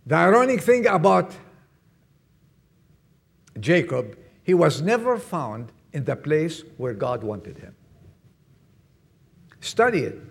The 0.05 0.15
ironic 0.15 0.61
thing 0.61 0.85
about 0.85 1.35
Jacob, 3.59 4.17
he 4.43 4.53
was 4.53 4.81
never 4.81 5.17
found 5.17 5.71
in 5.93 6.05
the 6.05 6.15
place 6.15 6.63
where 6.77 6.93
God 6.93 7.23
wanted 7.23 7.57
him. 7.57 7.75
Study 9.59 9.99
it. 9.99 10.21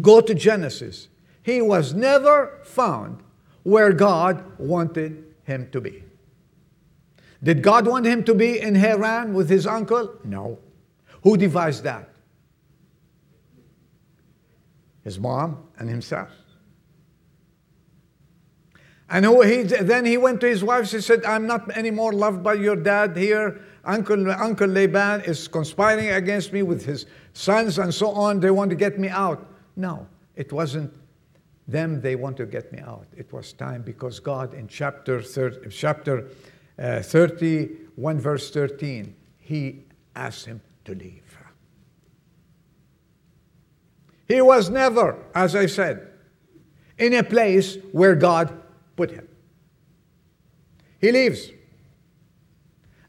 Go 0.00 0.20
to 0.20 0.34
Genesis. 0.34 1.08
He 1.42 1.62
was 1.62 1.94
never 1.94 2.60
found 2.64 3.22
where 3.62 3.92
God 3.92 4.44
wanted 4.58 5.24
him 5.44 5.70
to 5.70 5.80
be. 5.80 6.04
Did 7.42 7.62
God 7.62 7.86
want 7.86 8.06
him 8.06 8.22
to 8.24 8.34
be 8.34 8.60
in 8.60 8.74
Haran 8.74 9.34
with 9.34 9.48
his 9.48 9.66
uncle? 9.66 10.14
No. 10.24 10.58
Who 11.22 11.36
devised 11.36 11.84
that? 11.84 12.08
His 15.04 15.18
mom 15.18 15.68
and 15.78 15.88
himself. 15.88 16.30
And 19.08 19.24
who 19.24 19.42
he, 19.42 19.62
then 19.62 20.06
he 20.06 20.16
went 20.16 20.40
to 20.40 20.48
his 20.48 20.64
wife. 20.64 20.90
He 20.90 21.00
said, 21.00 21.24
I'm 21.24 21.46
not 21.46 21.70
anymore 21.76 22.12
loved 22.12 22.42
by 22.42 22.54
your 22.54 22.76
dad 22.76 23.16
here. 23.16 23.60
Uncle, 23.84 24.30
Uncle 24.30 24.68
Laban 24.68 25.22
is 25.22 25.48
conspiring 25.48 26.10
against 26.10 26.52
me 26.52 26.62
with 26.62 26.84
his 26.84 27.06
sons 27.34 27.78
and 27.78 27.92
so 27.92 28.10
on. 28.10 28.40
They 28.40 28.50
want 28.50 28.70
to 28.70 28.76
get 28.76 28.98
me 28.98 29.08
out. 29.08 29.46
No, 29.76 30.06
it 30.34 30.52
wasn't 30.52 30.92
them 31.68 32.00
they 32.00 32.16
want 32.16 32.36
to 32.38 32.46
get 32.46 32.72
me 32.72 32.78
out. 32.80 33.06
It 33.16 33.32
was 33.32 33.52
time 33.52 33.82
because 33.82 34.18
God 34.18 34.54
in 34.54 34.66
chapter 34.66 35.20
30, 35.20 35.68
chapter 35.70 36.28
uh, 36.78 37.02
31 37.02 38.20
verse 38.20 38.50
13, 38.50 39.14
he 39.38 39.84
asked 40.16 40.46
him 40.46 40.60
to 40.84 40.94
leave. 40.94 41.22
He 44.28 44.40
was 44.40 44.70
never, 44.70 45.16
as 45.34 45.54
I 45.54 45.66
said, 45.66 46.08
in 46.96 47.14
a 47.14 47.22
place 47.22 47.76
where 47.92 48.14
God 48.14 48.52
put 48.96 49.10
him. 49.10 49.28
He 51.00 51.12
leaves. 51.12 51.50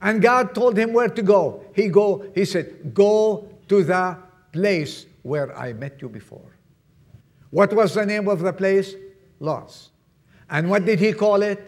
And 0.01 0.21
God 0.21 0.53
told 0.53 0.77
him 0.77 0.91
where 0.91 1.07
to 1.07 1.21
go. 1.21 1.63
He 1.73 1.87
go, 1.87 2.25
he 2.35 2.43
said, 2.43 2.93
"Go 2.93 3.47
to 3.69 3.83
the 3.83 4.17
place 4.51 5.05
where 5.21 5.57
I 5.57 5.71
met 5.71 6.01
you 6.01 6.09
before." 6.09 6.57
What 7.51 7.71
was 7.71 7.93
the 7.93 8.05
name 8.05 8.27
of 8.27 8.39
the 8.39 8.51
place? 8.51 8.95
Luz. 9.39 9.91
And 10.49 10.69
what 10.69 10.83
did 10.85 10.99
he 10.99 11.13
call 11.13 11.41
it? 11.41 11.59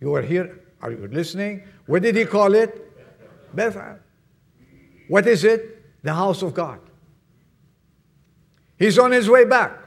You 0.00 0.10
were 0.10 0.22
here 0.22 0.58
Are 0.82 0.90
you 0.90 1.06
listening? 1.06 1.62
What 1.86 2.02
did 2.02 2.16
he 2.16 2.24
call 2.24 2.54
it? 2.54 2.90
Bethel. 3.54 4.01
What 5.08 5.26
is 5.26 5.44
it? 5.44 6.02
The 6.02 6.14
house 6.14 6.42
of 6.42 6.54
God. 6.54 6.80
He's 8.78 8.98
on 8.98 9.12
his 9.12 9.28
way 9.28 9.44
back. 9.44 9.78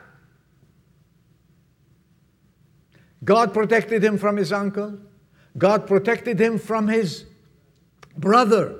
God 3.23 3.53
protected 3.53 4.03
him 4.03 4.17
from 4.17 4.37
his 4.37 4.53
uncle. 4.53 4.99
God 5.57 5.87
protected 5.87 6.39
him 6.39 6.59
from 6.59 6.87
his 6.87 7.25
brother. 8.17 8.75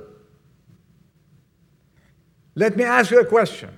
Let 2.54 2.78
me 2.78 2.84
ask 2.84 3.12
you 3.12 3.20
a 3.20 3.26
question. 3.26 3.70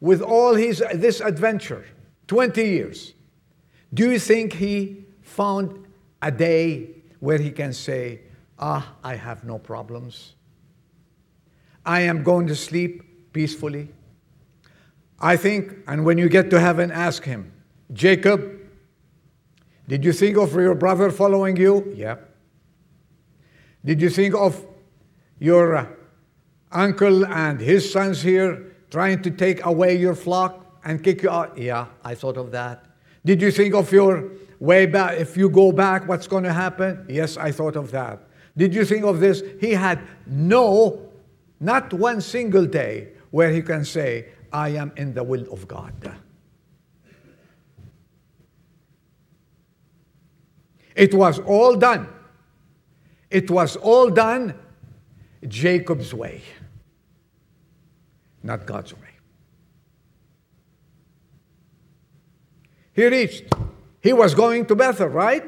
With 0.00 0.22
all 0.22 0.54
his 0.54 0.82
this 0.94 1.20
adventure, 1.20 1.84
20 2.28 2.62
years, 2.62 3.14
do 3.92 4.10
you 4.10 4.18
think 4.18 4.52
he 4.52 5.04
found 5.22 5.86
a 6.22 6.30
day 6.30 6.90
where 7.18 7.38
he 7.38 7.50
can 7.50 7.72
say, 7.72 8.20
Ah, 8.58 8.94
I 9.02 9.16
have 9.16 9.44
no 9.44 9.58
problems? 9.58 10.34
I 11.90 12.02
am 12.02 12.22
going 12.22 12.46
to 12.46 12.54
sleep 12.54 13.32
peacefully. 13.32 13.88
I 15.18 15.36
think, 15.36 15.72
and 15.88 16.04
when 16.04 16.18
you 16.18 16.28
get 16.28 16.48
to 16.50 16.60
heaven, 16.60 16.92
ask 16.92 17.24
him, 17.24 17.52
Jacob, 17.92 18.40
did 19.88 20.04
you 20.04 20.12
think 20.12 20.36
of 20.36 20.54
your 20.54 20.76
brother 20.76 21.10
following 21.10 21.56
you? 21.56 21.92
Yeah. 21.96 22.18
Did 23.84 24.00
you 24.00 24.08
think 24.08 24.36
of 24.36 24.64
your 25.40 25.78
uh, 25.78 25.86
uncle 26.70 27.26
and 27.26 27.60
his 27.60 27.90
sons 27.92 28.22
here 28.22 28.72
trying 28.92 29.20
to 29.22 29.30
take 29.32 29.66
away 29.66 29.96
your 29.96 30.14
flock 30.14 30.64
and 30.84 31.02
kick 31.02 31.24
you 31.24 31.30
out? 31.30 31.58
Yeah, 31.58 31.86
I 32.04 32.14
thought 32.14 32.36
of 32.36 32.52
that. 32.52 32.86
Did 33.24 33.42
you 33.42 33.50
think 33.50 33.74
of 33.74 33.90
your 33.90 34.30
way 34.60 34.86
back? 34.86 35.18
If 35.18 35.36
you 35.36 35.50
go 35.50 35.72
back, 35.72 36.06
what's 36.06 36.28
going 36.28 36.44
to 36.44 36.52
happen? 36.52 37.04
Yes, 37.08 37.36
I 37.36 37.50
thought 37.50 37.74
of 37.74 37.90
that. 37.90 38.28
Did 38.56 38.76
you 38.76 38.84
think 38.84 39.04
of 39.04 39.18
this? 39.18 39.42
He 39.60 39.72
had 39.72 39.98
no, 40.24 41.09
not 41.60 41.92
one 41.92 42.20
single 42.20 42.66
day 42.66 43.08
where 43.30 43.50
he 43.50 43.62
can 43.62 43.84
say, 43.84 44.26
I 44.52 44.70
am 44.70 44.92
in 44.96 45.14
the 45.14 45.22
will 45.22 45.46
of 45.52 45.68
God. 45.68 46.16
It 50.96 51.14
was 51.14 51.38
all 51.38 51.76
done. 51.76 52.08
It 53.30 53.50
was 53.50 53.76
all 53.76 54.10
done 54.10 54.54
Jacob's 55.46 56.12
way, 56.12 56.42
not 58.42 58.66
God's 58.66 58.92
way. 58.94 59.00
He 62.92 63.06
reached. 63.06 63.44
He 64.02 64.12
was 64.12 64.34
going 64.34 64.66
to 64.66 64.74
Bethel, 64.74 65.08
right? 65.08 65.44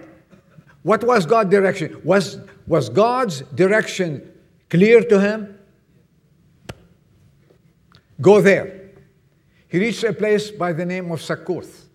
What 0.83 1.05
was 1.05 1.27
God's 1.27 1.51
direction? 1.51 2.01
Was, 2.05 2.39
was 2.67 2.89
God's 2.89 3.41
direction 3.55 4.31
clear 4.71 5.03
to 5.03 5.21
him? 5.21 5.59
Go 8.21 8.41
there. 8.41 8.91
He 9.69 9.79
reached 9.79 10.05
a 10.05 10.13
place 10.13 10.51
by 10.51 10.73
the 10.73 10.85
name 10.85 11.11
of 11.11 11.23
Succoth. 11.23 11.89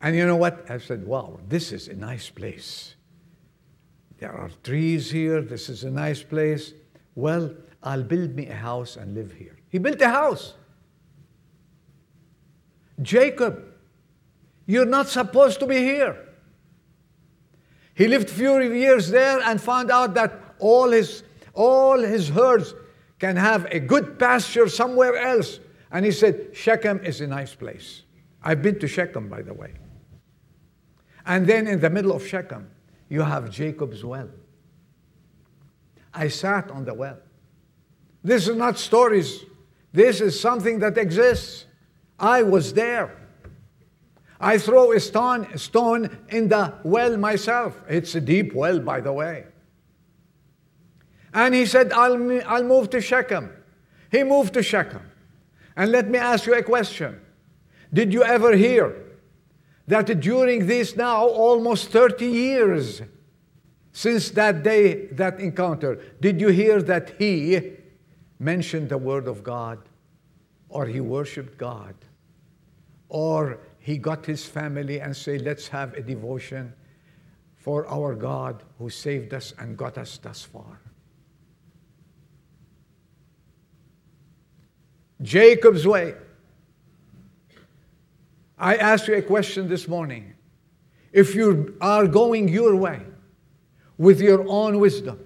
And 0.00 0.14
you 0.14 0.26
know 0.26 0.36
what? 0.36 0.70
I 0.70 0.78
said, 0.78 1.04
wow, 1.04 1.40
this 1.48 1.72
is 1.72 1.88
a 1.88 1.94
nice 1.94 2.30
place. 2.30 2.94
There 4.18 4.32
are 4.32 4.50
trees 4.62 5.10
here. 5.10 5.42
This 5.42 5.68
is 5.68 5.84
a 5.84 5.90
nice 5.90 6.22
place. 6.22 6.72
Well, 7.14 7.52
I'll 7.82 8.02
build 8.02 8.34
me 8.34 8.46
a 8.46 8.54
house 8.54 8.96
and 8.96 9.14
live 9.14 9.32
here. 9.32 9.56
He 9.68 9.78
built 9.78 10.00
a 10.00 10.08
house. 10.08 10.54
Jacob, 13.02 13.62
you're 14.66 14.86
not 14.86 15.08
supposed 15.08 15.60
to 15.60 15.66
be 15.66 15.78
here. 15.78 16.16
He 17.94 18.08
lived 18.08 18.28
few 18.28 18.60
years 18.60 19.10
there 19.10 19.40
and 19.40 19.60
found 19.60 19.90
out 19.90 20.14
that 20.14 20.54
all 20.58 20.90
his 20.90 21.22
all 21.54 21.98
his 21.98 22.28
herds 22.28 22.74
can 23.18 23.36
have 23.36 23.66
a 23.70 23.80
good 23.80 24.18
pasture 24.18 24.68
somewhere 24.68 25.16
else. 25.16 25.60
And 25.90 26.04
he 26.04 26.12
said, 26.12 26.50
Shechem 26.52 27.04
is 27.04 27.20
a 27.20 27.26
nice 27.26 27.54
place. 27.54 28.02
I've 28.42 28.62
been 28.62 28.78
to 28.80 28.88
Shechem, 28.88 29.28
by 29.28 29.42
the 29.42 29.54
way. 29.54 29.72
And 31.24 31.46
then 31.46 31.66
in 31.66 31.80
the 31.80 31.90
middle 31.90 32.12
of 32.12 32.26
Shechem, 32.26 32.70
you 33.08 33.22
have 33.22 33.50
Jacob's 33.50 34.04
well. 34.04 34.28
I 36.12 36.28
sat 36.28 36.70
on 36.70 36.84
the 36.84 36.94
well. 36.94 37.18
This 38.22 38.48
is 38.48 38.56
not 38.56 38.78
stories. 38.78 39.44
This 39.92 40.20
is 40.20 40.38
something 40.38 40.78
that 40.80 40.98
exists. 40.98 41.66
I 42.18 42.42
was 42.42 42.72
there. 42.72 43.16
I 44.40 44.58
throw 44.58 44.92
a 44.92 45.00
stone, 45.00 45.56
stone 45.56 46.16
in 46.28 46.48
the 46.48 46.74
well 46.84 47.16
myself. 47.16 47.80
It's 47.88 48.14
a 48.14 48.20
deep 48.20 48.54
well, 48.54 48.78
by 48.78 49.00
the 49.00 49.12
way. 49.12 49.46
And 51.36 51.54
he 51.54 51.66
said, 51.66 51.92
I'll, 51.92 52.14
I'll 52.48 52.64
move 52.64 52.88
to 52.90 53.00
Shechem. 53.02 53.50
He 54.10 54.24
moved 54.24 54.54
to 54.54 54.62
Shechem. 54.62 55.02
And 55.76 55.92
let 55.92 56.08
me 56.08 56.18
ask 56.18 56.46
you 56.46 56.54
a 56.54 56.62
question. 56.62 57.20
Did 57.92 58.10
you 58.14 58.24
ever 58.24 58.56
hear 58.56 58.96
that 59.86 60.06
during 60.20 60.66
this 60.66 60.96
now 60.96 61.26
almost 61.26 61.90
30 61.90 62.26
years 62.26 63.02
since 63.92 64.30
that 64.30 64.62
day, 64.62 65.08
that 65.08 65.38
encounter, 65.38 66.00
did 66.22 66.40
you 66.40 66.48
hear 66.48 66.80
that 66.80 67.10
he 67.18 67.72
mentioned 68.38 68.88
the 68.88 68.96
word 68.96 69.28
of 69.28 69.44
God 69.44 69.78
or 70.70 70.86
he 70.86 71.00
worshiped 71.00 71.58
God 71.58 71.94
or 73.10 73.58
he 73.78 73.98
got 73.98 74.24
his 74.24 74.46
family 74.46 75.02
and 75.02 75.14
say, 75.14 75.38
let's 75.38 75.68
have 75.68 75.92
a 75.92 76.00
devotion 76.00 76.72
for 77.58 77.86
our 77.88 78.14
God 78.14 78.62
who 78.78 78.88
saved 78.88 79.34
us 79.34 79.52
and 79.58 79.76
got 79.76 79.98
us 79.98 80.16
thus 80.16 80.42
far. 80.42 80.80
Jacob's 85.26 85.86
way. 85.86 86.14
I 88.56 88.76
asked 88.76 89.08
you 89.08 89.16
a 89.16 89.22
question 89.22 89.68
this 89.68 89.88
morning. 89.88 90.34
If 91.12 91.34
you 91.34 91.76
are 91.80 92.06
going 92.06 92.48
your 92.48 92.76
way 92.76 93.02
with 93.98 94.20
your 94.20 94.48
own 94.48 94.78
wisdom, 94.78 95.18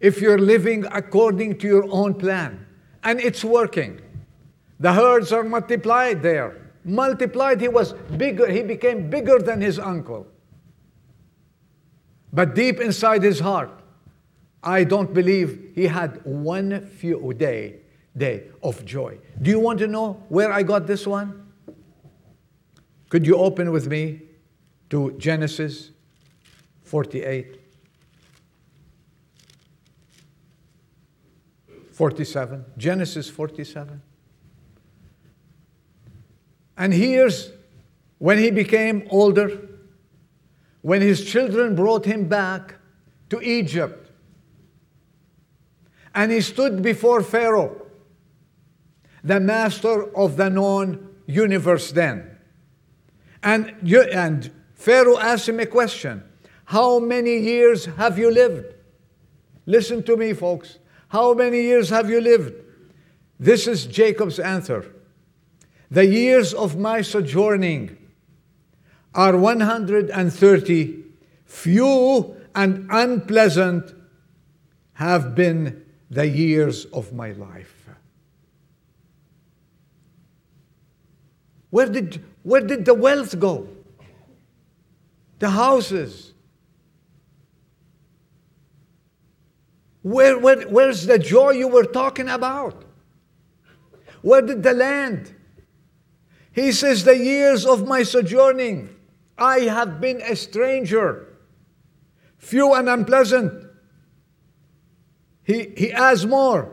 if 0.00 0.20
you're 0.20 0.38
living 0.38 0.86
according 0.90 1.58
to 1.58 1.66
your 1.66 1.86
own 1.90 2.14
plan, 2.14 2.66
and 3.02 3.20
it's 3.20 3.44
working, 3.44 4.00
the 4.80 4.92
herds 4.92 5.32
are 5.32 5.44
multiplied 5.44 6.22
there. 6.22 6.72
Multiplied, 6.84 7.60
he 7.60 7.68
was 7.68 7.92
bigger, 8.16 8.50
he 8.50 8.62
became 8.62 9.10
bigger 9.10 9.38
than 9.38 9.60
his 9.60 9.78
uncle. 9.78 10.26
But 12.32 12.54
deep 12.54 12.80
inside 12.80 13.22
his 13.22 13.40
heart, 13.40 13.70
I 14.62 14.84
don't 14.84 15.12
believe 15.12 15.72
he 15.74 15.86
had 15.86 16.24
one 16.24 16.86
few 16.86 17.34
day, 17.34 17.83
day 18.16 18.48
of 18.62 18.84
joy. 18.84 19.18
Do 19.40 19.50
you 19.50 19.58
want 19.58 19.78
to 19.80 19.86
know 19.86 20.22
where 20.28 20.52
I 20.52 20.62
got 20.62 20.86
this 20.86 21.06
one? 21.06 21.52
Could 23.08 23.26
you 23.26 23.36
open 23.36 23.70
with 23.70 23.86
me 23.88 24.22
to 24.90 25.12
Genesis 25.18 25.90
48? 26.84 27.60
47. 31.92 32.64
Genesis 32.76 33.30
47. 33.30 34.02
And 36.76 36.92
here's 36.92 37.52
when 38.18 38.38
he 38.38 38.50
became 38.50 39.06
older, 39.10 39.68
when 40.82 41.00
his 41.00 41.24
children 41.24 41.76
brought 41.76 42.04
him 42.04 42.28
back 42.28 42.76
to 43.30 43.40
Egypt. 43.40 44.10
And 46.14 46.32
he 46.32 46.40
stood 46.40 46.82
before 46.82 47.22
Pharaoh, 47.22 47.83
the 49.24 49.40
master 49.40 50.14
of 50.14 50.36
the 50.36 50.50
known 50.50 51.08
universe 51.26 51.90
then. 51.92 52.38
And, 53.42 53.74
you, 53.82 54.02
and 54.02 54.50
Pharaoh 54.74 55.18
asked 55.18 55.48
him 55.48 55.58
a 55.58 55.66
question 55.66 56.22
How 56.66 56.98
many 56.98 57.38
years 57.38 57.86
have 57.86 58.18
you 58.18 58.30
lived? 58.30 58.74
Listen 59.66 60.02
to 60.04 60.16
me, 60.16 60.34
folks. 60.34 60.78
How 61.08 61.32
many 61.32 61.62
years 61.62 61.88
have 61.88 62.10
you 62.10 62.20
lived? 62.20 62.52
This 63.40 63.66
is 63.66 63.86
Jacob's 63.86 64.38
answer. 64.38 64.94
The 65.90 66.06
years 66.06 66.52
of 66.52 66.76
my 66.76 67.02
sojourning 67.02 67.96
are 69.14 69.36
130. 69.36 71.04
Few 71.44 72.36
and 72.54 72.88
unpleasant 72.90 73.94
have 74.94 75.34
been 75.34 75.84
the 76.10 76.26
years 76.26 76.84
of 76.86 77.12
my 77.12 77.32
life. 77.32 77.83
Where 81.74 81.86
did, 81.88 82.24
where 82.44 82.60
did 82.60 82.84
the 82.84 82.94
wealth 82.94 83.36
go? 83.40 83.66
The 85.40 85.50
houses. 85.50 86.32
Where, 90.02 90.38
where, 90.38 90.68
where's 90.68 91.04
the 91.04 91.18
joy 91.18 91.50
you 91.50 91.66
were 91.66 91.82
talking 91.82 92.28
about? 92.28 92.84
Where 94.22 94.40
did 94.40 94.62
the 94.62 94.72
land? 94.72 95.34
He 96.52 96.70
says, 96.70 97.02
The 97.02 97.18
years 97.18 97.66
of 97.66 97.88
my 97.88 98.04
sojourning, 98.04 98.94
I 99.36 99.62
have 99.62 100.00
been 100.00 100.22
a 100.22 100.36
stranger. 100.36 101.26
few 102.38 102.72
and 102.74 102.88
unpleasant. 102.88 103.66
He, 105.42 105.72
he 105.76 105.90
adds 105.90 106.24
more. 106.24 106.72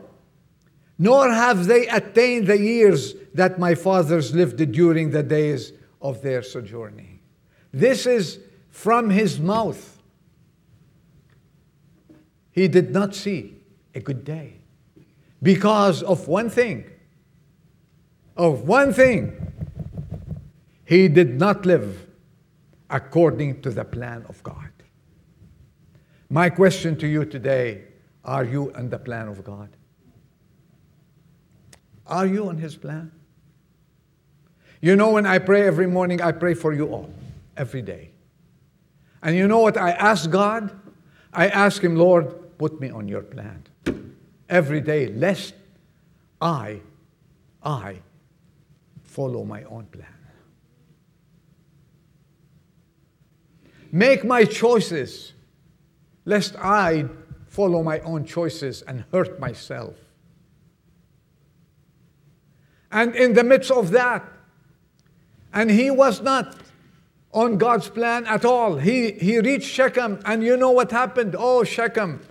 Nor 1.01 1.31
have 1.31 1.65
they 1.65 1.87
attained 1.87 2.45
the 2.45 2.59
years 2.59 3.15
that 3.33 3.57
my 3.57 3.73
fathers 3.73 4.35
lived 4.35 4.71
during 4.71 5.09
the 5.09 5.23
days 5.23 5.73
of 5.99 6.21
their 6.21 6.43
sojourning. 6.43 7.21
This 7.73 8.05
is 8.05 8.39
from 8.69 9.09
his 9.09 9.39
mouth. 9.39 9.99
He 12.51 12.67
did 12.67 12.91
not 12.91 13.15
see 13.15 13.55
a 13.95 13.99
good 13.99 14.23
day 14.23 14.57
because 15.41 16.03
of 16.03 16.27
one 16.27 16.51
thing. 16.51 16.85
Of 18.37 18.67
one 18.67 18.93
thing. 18.93 19.51
He 20.85 21.07
did 21.07 21.39
not 21.39 21.65
live 21.65 22.05
according 22.91 23.63
to 23.63 23.71
the 23.71 23.85
plan 23.85 24.23
of 24.29 24.43
God. 24.43 24.69
My 26.29 26.51
question 26.51 26.95
to 26.97 27.07
you 27.07 27.25
today 27.25 27.85
are 28.23 28.45
you 28.45 28.69
in 28.73 28.91
the 28.91 28.99
plan 28.99 29.27
of 29.27 29.43
God? 29.43 29.69
Are 32.11 32.27
you 32.27 32.49
on 32.49 32.57
His 32.57 32.75
plan? 32.75 33.11
You 34.81 34.95
know, 34.95 35.11
when 35.11 35.25
I 35.25 35.39
pray 35.39 35.65
every 35.65 35.87
morning, 35.87 36.21
I 36.21 36.33
pray 36.33 36.53
for 36.53 36.73
you 36.73 36.87
all, 36.87 37.09
every 37.55 37.81
day. 37.81 38.11
And 39.23 39.35
you 39.35 39.47
know 39.47 39.59
what 39.59 39.77
I 39.77 39.91
ask 39.91 40.29
God? 40.29 40.77
I 41.31 41.47
ask 41.47 41.81
Him, 41.81 41.95
Lord, 41.95 42.57
put 42.57 42.81
me 42.81 42.89
on 42.89 43.07
your 43.07 43.21
plan 43.21 43.63
every 44.49 44.81
day, 44.81 45.07
lest 45.07 45.53
I, 46.41 46.81
I 47.63 47.99
follow 49.03 49.45
my 49.45 49.63
own 49.63 49.85
plan. 49.85 50.07
Make 53.93 54.25
my 54.25 54.45
choices, 54.45 55.33
lest 56.25 56.55
I 56.57 57.05
follow 57.47 57.83
my 57.83 57.99
own 57.99 58.25
choices 58.25 58.81
and 58.81 59.05
hurt 59.11 59.39
myself. 59.39 59.95
And 62.91 63.15
in 63.15 63.33
the 63.33 63.43
midst 63.43 63.71
of 63.71 63.91
that, 63.91 64.25
and 65.53 65.69
he 65.69 65.91
was 65.91 66.21
not 66.21 66.55
on 67.33 67.57
God's 67.57 67.89
plan 67.89 68.25
at 68.27 68.45
all. 68.45 68.77
He, 68.77 69.11
he 69.11 69.39
reached 69.39 69.67
Shechem, 69.67 70.19
and 70.25 70.43
you 70.43 70.57
know 70.57 70.71
what 70.71 70.91
happened? 70.91 71.35
Oh, 71.37 71.63
Shechem. 71.63 72.21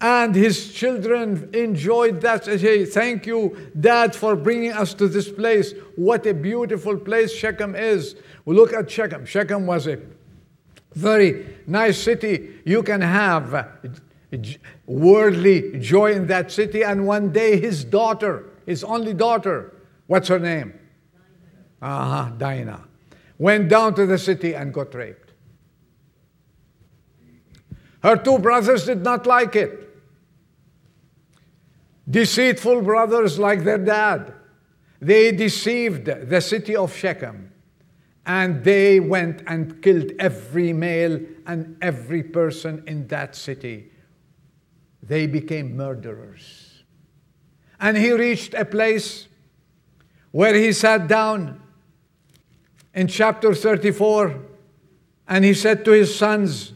And 0.00 0.34
his 0.34 0.72
children 0.74 1.48
enjoyed 1.54 2.20
that. 2.22 2.44
Say, 2.44 2.84
Thank 2.84 3.26
you, 3.26 3.70
Dad, 3.78 4.16
for 4.16 4.34
bringing 4.34 4.72
us 4.72 4.94
to 4.94 5.06
this 5.06 5.30
place. 5.30 5.74
What 5.94 6.26
a 6.26 6.34
beautiful 6.34 6.98
place 6.98 7.32
Shechem 7.32 7.76
is. 7.76 8.16
Look 8.44 8.72
at 8.72 8.90
Shechem. 8.90 9.24
Shechem 9.24 9.64
was 9.64 9.86
a 9.86 10.00
very 10.94 11.46
nice 11.66 12.02
city. 12.02 12.60
You 12.64 12.82
can 12.82 13.00
have 13.00 14.00
worldly 14.86 15.78
joy 15.78 16.12
in 16.12 16.26
that 16.26 16.50
city. 16.50 16.82
And 16.82 17.06
one 17.06 17.32
day, 17.32 17.60
his 17.60 17.84
daughter, 17.84 18.50
his 18.66 18.82
only 18.82 19.14
daughter, 19.14 19.72
what's 20.12 20.28
her 20.28 20.38
name? 20.38 20.78
Uh-huh, 21.80 22.32
Dinah. 22.36 22.84
Went 23.38 23.70
down 23.70 23.94
to 23.94 24.04
the 24.04 24.18
city 24.18 24.54
and 24.54 24.70
got 24.72 24.94
raped. 24.94 25.32
Her 28.02 28.16
two 28.18 28.38
brothers 28.38 28.84
did 28.84 29.02
not 29.02 29.26
like 29.26 29.56
it. 29.56 29.88
Deceitful 32.10 32.82
brothers 32.82 33.38
like 33.38 33.64
their 33.64 33.78
dad. 33.78 34.34
They 35.00 35.32
deceived 35.32 36.04
the 36.04 36.42
city 36.42 36.76
of 36.76 36.94
Shechem 36.94 37.50
and 38.26 38.62
they 38.62 39.00
went 39.00 39.42
and 39.46 39.80
killed 39.80 40.12
every 40.18 40.74
male 40.74 41.18
and 41.46 41.78
every 41.80 42.22
person 42.22 42.84
in 42.86 43.06
that 43.08 43.34
city. 43.34 43.90
They 45.02 45.26
became 45.26 45.74
murderers. 45.74 46.84
And 47.80 47.96
he 47.96 48.12
reached 48.12 48.52
a 48.52 48.66
place 48.66 49.28
where 50.32 50.54
he 50.54 50.72
sat 50.72 51.06
down 51.06 51.60
in 52.94 53.06
chapter 53.06 53.54
34, 53.54 54.40
and 55.28 55.44
he 55.44 55.54
said 55.54 55.84
to 55.84 55.92
his 55.92 56.14
sons, 56.14 56.72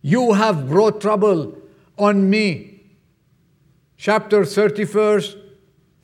You 0.00 0.34
have 0.34 0.68
brought 0.68 1.00
trouble 1.00 1.58
on 1.98 2.30
me. 2.30 2.84
Chapter 3.96 4.42
31st, 4.42 5.38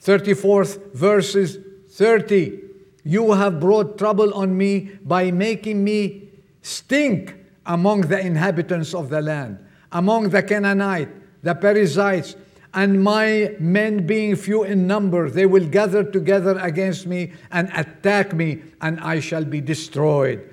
34th, 0.02 0.92
verses 0.92 1.58
30. 1.90 2.60
You 3.04 3.32
have 3.32 3.58
brought 3.58 3.96
trouble 3.96 4.34
on 4.34 4.56
me 4.56 4.90
by 5.02 5.30
making 5.30 5.82
me 5.82 6.28
stink 6.62 7.34
among 7.64 8.02
the 8.02 8.18
inhabitants 8.20 8.94
of 8.94 9.08
the 9.08 9.20
land, 9.20 9.64
among 9.92 10.28
the 10.28 10.42
Canaanite, 10.42 11.08
the 11.42 11.54
Perizzites, 11.54 12.36
and 12.78 13.02
my 13.02 13.56
men 13.58 14.06
being 14.06 14.36
few 14.36 14.62
in 14.62 14.86
number, 14.86 15.28
they 15.28 15.46
will 15.46 15.66
gather 15.66 16.04
together 16.04 16.56
against 16.60 17.08
me 17.08 17.32
and 17.50 17.68
attack 17.74 18.32
me, 18.32 18.62
and 18.80 19.00
I 19.00 19.18
shall 19.18 19.44
be 19.44 19.60
destroyed, 19.60 20.48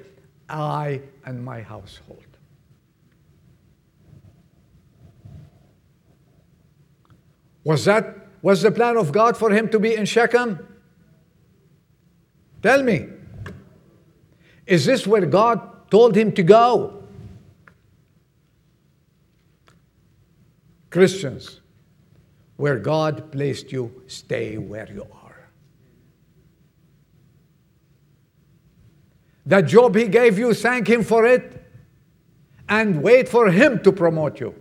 I 0.50 1.02
and 1.24 1.46
my 1.46 1.62
household. 1.62 2.26
Was 7.64 7.86
that 7.86 8.28
was 8.42 8.64
the 8.64 8.72
plan 8.72 8.98
of 8.98 9.12
God 9.12 9.38
for 9.38 9.52
him 9.52 9.70
to 9.70 9.78
be 9.78 9.94
in 9.94 10.06
Shechem? 10.06 10.68
Tell 12.64 12.82
me. 12.82 13.06
Is 14.66 14.86
this 14.86 15.06
where 15.06 15.28
God 15.28 15.92
told 15.92 16.18
him 16.18 16.32
to 16.32 16.42
go? 16.42 17.04
Christians, 20.90 21.62
where 22.58 22.80
God 22.80 23.32
placed 23.32 23.72
you, 23.72 24.04
stay 24.08 24.58
where 24.58 24.90
you 24.92 25.08
are. 25.12 25.50
The 29.46 29.62
job 29.62 29.96
He 29.96 30.08
gave 30.08 30.40
you, 30.40 30.54
thank 30.54 30.88
Him 30.88 31.04
for 31.04 31.26
it 31.26 31.64
and 32.68 33.04
wait 33.04 33.30
for 33.30 33.52
Him 33.52 33.84
to 33.84 33.92
promote 33.92 34.40
you. 34.40 34.56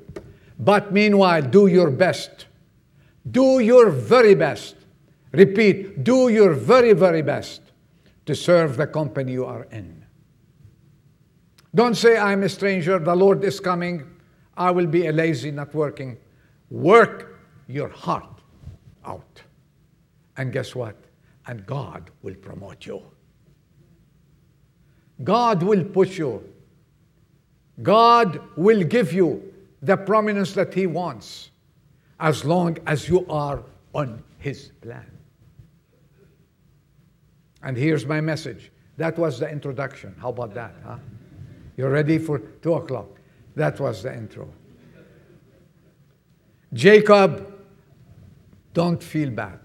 But 0.58 0.92
meanwhile, 0.92 1.42
do 1.42 1.66
your 1.66 1.90
best. 1.90 2.46
Do 3.30 3.60
your 3.60 3.90
very 3.90 4.34
best. 4.34 4.76
Repeat, 5.32 6.04
do 6.04 6.28
your 6.28 6.52
very, 6.52 6.92
very 6.92 7.22
best 7.22 7.60
to 8.26 8.34
serve 8.34 8.76
the 8.76 8.86
company 8.86 9.32
you 9.32 9.44
are 9.44 9.66
in. 9.70 10.04
Don't 11.74 11.96
say, 11.96 12.16
I'm 12.16 12.44
a 12.44 12.48
stranger, 12.48 12.98
the 12.98 13.16
Lord 13.16 13.42
is 13.42 13.58
coming, 13.58 14.04
I 14.56 14.70
will 14.70 14.86
be 14.86 15.08
a 15.08 15.12
lazy, 15.12 15.50
not 15.50 15.74
working. 15.74 16.18
Work 16.70 17.33
your 17.68 17.88
heart 17.88 18.40
out. 19.04 19.42
And 20.36 20.52
guess 20.52 20.74
what? 20.74 20.96
And 21.46 21.64
God 21.66 22.10
will 22.22 22.34
promote 22.34 22.86
you. 22.86 23.02
God 25.22 25.62
will 25.62 25.84
push 25.84 26.18
you. 26.18 26.42
God 27.82 28.40
will 28.56 28.82
give 28.82 29.12
you 29.12 29.52
the 29.82 29.96
prominence 29.96 30.52
that 30.54 30.72
He 30.74 30.86
wants 30.86 31.50
as 32.20 32.44
long 32.44 32.78
as 32.86 33.08
you 33.08 33.26
are 33.28 33.62
on 33.94 34.22
His 34.38 34.70
plan. 34.80 35.10
And 37.62 37.76
here's 37.76 38.06
my 38.06 38.20
message. 38.20 38.70
That 38.96 39.18
was 39.18 39.38
the 39.38 39.48
introduction. 39.48 40.14
How 40.20 40.28
about 40.28 40.54
that? 40.54 40.74
Huh? 40.84 40.98
You're 41.76 41.90
ready 41.90 42.18
for 42.18 42.38
two 42.38 42.74
o'clock? 42.74 43.08
That 43.56 43.80
was 43.80 44.02
the 44.02 44.14
intro. 44.14 44.48
Jacob 46.72 47.53
don't 48.74 49.02
feel 49.02 49.30
bad. 49.30 49.60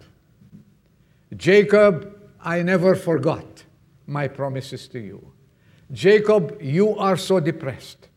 Jacob, 1.35 2.17
I 2.39 2.61
never 2.61 2.95
forgot 2.95 3.63
my 4.07 4.27
promises 4.27 4.87
to 4.89 4.99
you. 4.99 5.33
Jacob, 5.91 6.57
you 6.61 6.97
are 6.97 7.17
so 7.17 7.39
depressed. 7.39 8.07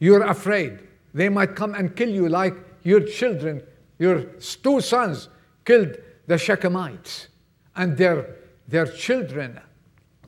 You're 0.00 0.24
afraid. 0.24 0.80
They 1.14 1.28
might 1.28 1.54
come 1.54 1.74
and 1.74 1.94
kill 1.94 2.08
you 2.08 2.28
like 2.28 2.54
your 2.82 3.00
children, 3.00 3.62
your 3.98 4.22
two 4.22 4.80
sons 4.80 5.28
killed 5.64 5.96
the 6.26 6.34
Shechemites 6.34 7.28
and 7.76 7.96
their, 7.96 8.36
their 8.66 8.86
children, 8.86 9.60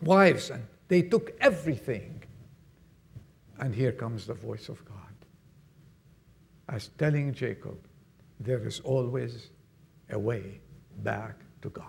wives, 0.02 0.50
and 0.50 0.64
they 0.88 1.02
took 1.02 1.32
everything. 1.40 2.22
And 3.58 3.74
here 3.74 3.92
comes 3.92 4.26
the 4.26 4.34
voice 4.34 4.68
of 4.68 4.84
God 4.84 4.96
as 6.70 6.88
telling 6.98 7.34
Jacob, 7.34 7.76
there 8.38 8.64
is 8.66 8.80
always 8.80 9.50
a 10.12 10.18
way 10.18 10.60
back 10.98 11.36
to 11.62 11.70
God. 11.70 11.84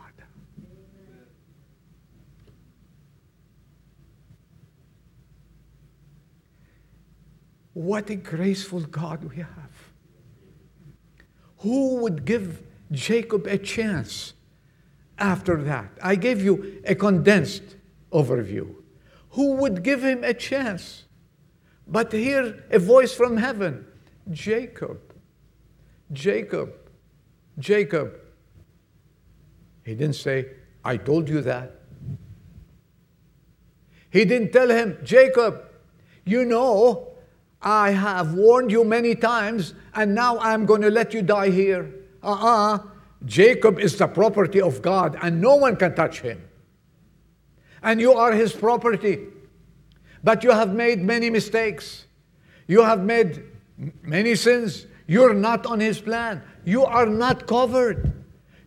What 7.73 8.09
a 8.09 8.15
graceful 8.15 8.81
God 8.81 9.23
we 9.23 9.37
have. 9.37 9.47
Who 11.59 11.97
would 11.97 12.25
give 12.25 12.61
Jacob 12.91 13.47
a 13.47 13.57
chance 13.57 14.33
after 15.17 15.61
that? 15.63 15.91
I 16.01 16.15
gave 16.15 16.41
you 16.41 16.81
a 16.85 16.95
condensed 16.95 17.75
overview. 18.11 18.75
Who 19.31 19.53
would 19.55 19.83
give 19.83 20.03
him 20.03 20.23
a 20.23 20.33
chance? 20.33 21.05
but 21.91 22.11
hear 22.11 22.63
a 22.71 22.79
voice 22.79 23.13
from 23.13 23.37
heaven 23.37 23.85
Jacob, 24.29 24.99
Jacob, 26.11 26.73
Jacob. 27.61 28.19
He 29.83 29.95
didn't 29.95 30.15
say, 30.15 30.47
I 30.83 30.97
told 30.97 31.29
you 31.29 31.41
that. 31.41 31.79
He 34.09 34.25
didn't 34.25 34.51
tell 34.51 34.69
him, 34.69 34.97
Jacob, 35.03 35.63
you 36.25 36.43
know, 36.43 37.07
I 37.61 37.91
have 37.91 38.33
warned 38.33 38.71
you 38.71 38.83
many 38.83 39.15
times, 39.15 39.73
and 39.93 40.13
now 40.13 40.37
I'm 40.39 40.65
going 40.65 40.81
to 40.81 40.89
let 40.89 41.13
you 41.13 41.21
die 41.21 41.49
here. 41.49 41.93
Uh 42.21 42.31
uh-uh. 42.31 42.75
uh 42.75 42.79
Jacob 43.25 43.79
is 43.79 43.97
the 43.97 44.07
property 44.07 44.59
of 44.59 44.81
God, 44.81 45.15
and 45.21 45.39
no 45.39 45.55
one 45.55 45.75
can 45.75 45.95
touch 45.95 46.21
him. 46.21 46.41
And 47.83 48.01
you 48.01 48.13
are 48.13 48.33
his 48.33 48.51
property. 48.51 49.27
But 50.23 50.43
you 50.43 50.51
have 50.51 50.73
made 50.73 51.01
many 51.01 51.29
mistakes. 51.29 52.05
You 52.67 52.83
have 52.83 53.03
made 53.03 53.43
many 54.01 54.35
sins. 54.35 54.85
You're 55.11 55.33
not 55.33 55.65
on 55.65 55.81
his 55.81 55.99
plan. 55.99 56.41
You 56.63 56.85
are 56.85 57.05
not 57.05 57.45
covered. 57.45 58.13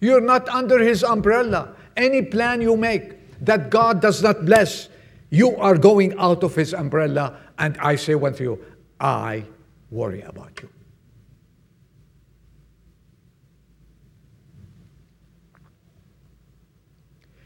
You're 0.01 0.21
not 0.21 0.47
under 0.51 0.79
his 0.79 1.03
umbrella. 1.03 1.75
Any 1.97 2.21
plan 2.21 2.61
you 2.61 2.77
make 2.77 3.41
that 3.47 3.71
God 3.71 4.03
does 4.03 4.23
not 4.23 4.45
bless, 4.45 4.91
you 5.31 5.57
are 5.57 5.79
going 5.79 6.19
out 6.19 6.45
of 6.45 6.55
his 6.55 6.75
umbrella. 6.75 7.39
And 7.57 7.79
I 7.79 7.97
say 7.97 8.15
one 8.15 8.35
to 8.35 8.43
you, 8.43 8.65
I 9.01 9.47
worry 9.91 10.21
about 10.21 10.61
you. 10.61 10.69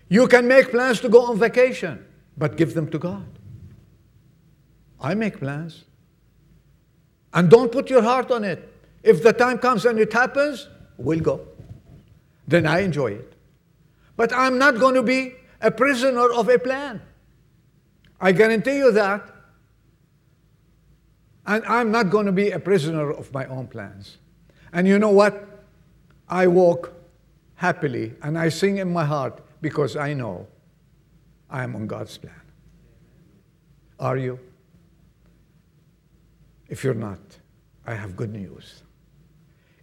You 0.09 0.27
can 0.27 0.49
make 0.49 0.73
plans 0.73 0.99
to 1.03 1.09
go 1.09 1.27
on 1.27 1.39
vacation, 1.39 2.05
but 2.37 2.57
give 2.57 2.75
them 2.75 2.91
to 2.91 2.99
God. 2.99 3.29
I 5.01 5.15
make 5.15 5.39
plans. 5.39 5.85
And 7.33 7.49
don't 7.49 7.71
put 7.71 7.91
your 7.91 8.03
heart 8.03 8.33
on 8.33 8.43
it. 8.43 8.75
If 9.09 9.23
the 9.23 9.33
time 9.33 9.57
comes 9.57 9.87
and 9.87 9.99
it 9.99 10.13
happens, 10.13 10.69
we'll 10.99 11.21
go. 11.21 11.41
Then 12.47 12.67
I 12.67 12.81
enjoy 12.81 13.13
it. 13.13 13.33
But 14.19 14.35
I'm 14.35 14.59
not 14.59 14.79
going 14.79 14.97
to 14.97 15.03
be 15.03 15.33
a 15.63 15.71
prisoner 15.71 16.29
of 16.31 16.51
a 16.51 16.59
plan. 16.59 17.01
I 18.21 18.33
guarantee 18.33 18.77
you 18.77 18.93
that. 18.93 19.27
And 21.47 21.65
I'm 21.65 21.91
not 21.91 22.11
going 22.11 22.27
to 22.27 22.33
be 22.33 22.51
a 22.51 22.61
prisoner 22.61 23.11
of 23.11 23.33
my 23.33 23.47
own 23.47 23.69
plans. 23.69 24.19
And 24.75 24.87
you 24.87 24.99
know 24.99 25.11
what? 25.11 25.65
I 26.29 26.47
walk 26.47 26.93
happily 27.55 28.13
and 28.23 28.39
I 28.39 28.51
sing 28.51 28.77
in 28.77 28.93
my 28.93 29.07
heart 29.07 29.41
because 29.63 29.97
I 29.97 30.13
know 30.13 30.47
I 31.49 31.65
am 31.65 31.75
on 31.75 31.87
God's 31.87 32.19
plan. 32.19 32.43
Are 33.99 34.19
you? 34.19 34.39
If 36.69 36.85
you're 36.85 36.93
not, 36.93 37.21
I 37.87 37.95
have 37.95 38.15
good 38.15 38.35
news. 38.35 38.83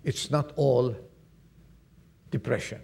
It's 0.06 0.30
not 0.30 0.54
all 0.56 0.96
depression. 2.30 2.80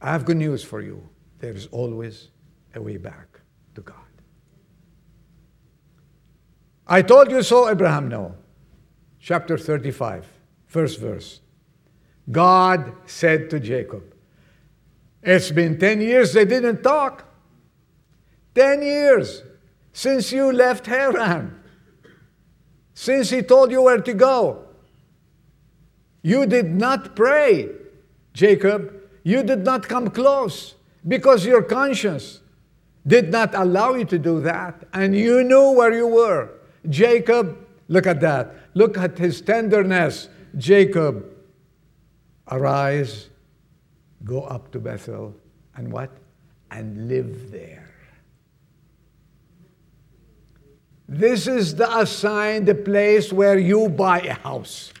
I 0.00 0.12
have 0.12 0.24
good 0.24 0.36
news 0.36 0.62
for 0.62 0.80
you. 0.80 1.06
There 1.40 1.52
is 1.52 1.66
always 1.72 2.28
a 2.74 2.80
way 2.80 2.96
back 2.96 3.40
to 3.74 3.80
God. 3.80 3.96
I 6.86 7.02
told 7.02 7.30
you 7.30 7.42
so, 7.42 7.68
Abraham, 7.68 8.08
no. 8.08 8.36
Chapter 9.20 9.58
35, 9.58 10.26
first 10.66 11.00
verse. 11.00 11.40
God 12.30 12.92
said 13.06 13.50
to 13.50 13.58
Jacob, 13.58 14.14
It's 15.22 15.50
been 15.50 15.78
10 15.78 16.00
years 16.00 16.32
they 16.32 16.44
didn't 16.44 16.82
talk. 16.82 17.24
10 18.54 18.82
years 18.82 19.42
since 19.92 20.30
you 20.30 20.52
left 20.52 20.86
Haran 20.86 21.58
since 22.94 23.30
he 23.30 23.42
told 23.42 23.70
you 23.70 23.82
where 23.82 24.00
to 24.00 24.14
go. 24.14 24.67
You 26.22 26.46
did 26.46 26.70
not 26.74 27.14
pray, 27.14 27.70
Jacob. 28.32 28.94
You 29.22 29.42
did 29.42 29.64
not 29.64 29.88
come 29.88 30.10
close 30.10 30.74
because 31.06 31.44
your 31.44 31.62
conscience 31.62 32.40
did 33.06 33.30
not 33.30 33.54
allow 33.54 33.94
you 33.94 34.04
to 34.06 34.18
do 34.18 34.40
that. 34.40 34.84
And 34.92 35.16
you 35.16 35.44
knew 35.44 35.72
where 35.72 35.92
you 35.92 36.06
were. 36.06 36.50
Jacob, 36.88 37.58
look 37.88 38.06
at 38.06 38.20
that. 38.20 38.54
Look 38.74 38.96
at 38.96 39.18
his 39.18 39.40
tenderness. 39.40 40.28
Jacob, 40.56 41.26
arise, 42.50 43.28
go 44.24 44.42
up 44.42 44.70
to 44.72 44.78
Bethel, 44.78 45.34
and 45.76 45.92
what? 45.92 46.10
And 46.70 47.08
live 47.08 47.50
there. 47.50 47.88
This 51.08 51.46
is 51.46 51.74
the 51.74 51.98
assigned 51.98 52.84
place 52.84 53.32
where 53.32 53.58
you 53.58 53.88
buy 53.88 54.20
a 54.20 54.34
house. 54.34 54.92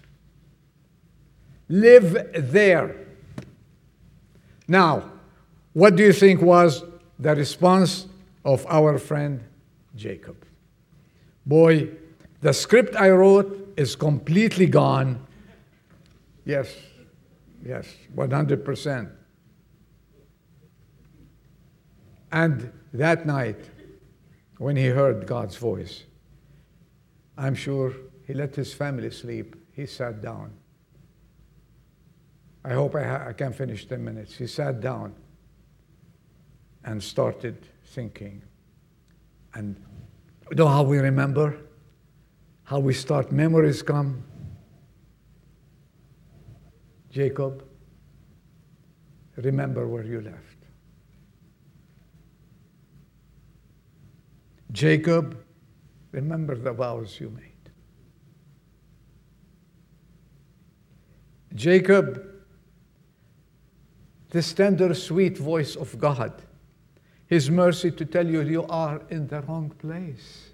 Live 1.68 2.30
there. 2.34 2.96
Now, 4.66 5.10
what 5.72 5.96
do 5.96 6.02
you 6.02 6.12
think 6.12 6.40
was 6.40 6.82
the 7.18 7.34
response 7.34 8.06
of 8.44 8.66
our 8.68 8.98
friend 8.98 9.42
Jacob? 9.94 10.44
Boy, 11.44 11.90
the 12.40 12.52
script 12.52 12.96
I 12.96 13.10
wrote 13.10 13.74
is 13.76 13.96
completely 13.96 14.66
gone. 14.66 15.26
Yes, 16.44 16.74
yes, 17.64 17.86
100%. 18.14 19.10
And 22.30 22.72
that 22.92 23.26
night, 23.26 23.58
when 24.58 24.76
he 24.76 24.86
heard 24.86 25.26
God's 25.26 25.56
voice. 25.56 26.04
I'm 27.36 27.54
sure 27.54 27.94
he 28.26 28.34
let 28.34 28.54
his 28.56 28.74
family 28.74 29.10
sleep. 29.10 29.56
He 29.72 29.86
sat 29.86 30.20
down. 30.20 30.52
I 32.64 32.74
hope 32.74 32.94
I, 32.94 33.04
ha- 33.04 33.24
I 33.28 33.32
can 33.32 33.52
finish 33.52 33.86
10 33.86 34.04
minutes. 34.04 34.36
He 34.36 34.46
sat 34.46 34.80
down 34.80 35.14
and 36.84 37.02
started 37.02 37.68
thinking. 37.86 38.42
And 39.54 39.76
you 40.50 40.56
know 40.56 40.68
how 40.68 40.82
we 40.82 40.98
remember? 40.98 41.56
How 42.64 42.78
we 42.78 42.92
start, 42.92 43.32
memories 43.32 43.82
come. 43.82 44.22
Jacob, 47.10 47.64
remember 49.36 49.88
where 49.88 50.04
you 50.04 50.20
left. 50.20 50.58
Jacob, 54.72 55.42
remember 56.12 56.54
the 56.54 56.72
vows 56.72 57.18
you 57.18 57.30
made. 57.30 57.44
Jacob, 61.54 62.27
this 64.30 64.52
tender, 64.52 64.94
sweet 64.94 65.38
voice 65.38 65.76
of 65.76 65.98
God, 65.98 66.42
His 67.26 67.50
mercy 67.50 67.90
to 67.90 68.04
tell 68.04 68.26
you 68.26 68.42
you 68.42 68.64
are 68.66 69.00
in 69.10 69.26
the 69.28 69.40
wrong 69.42 69.70
place. 69.70 70.50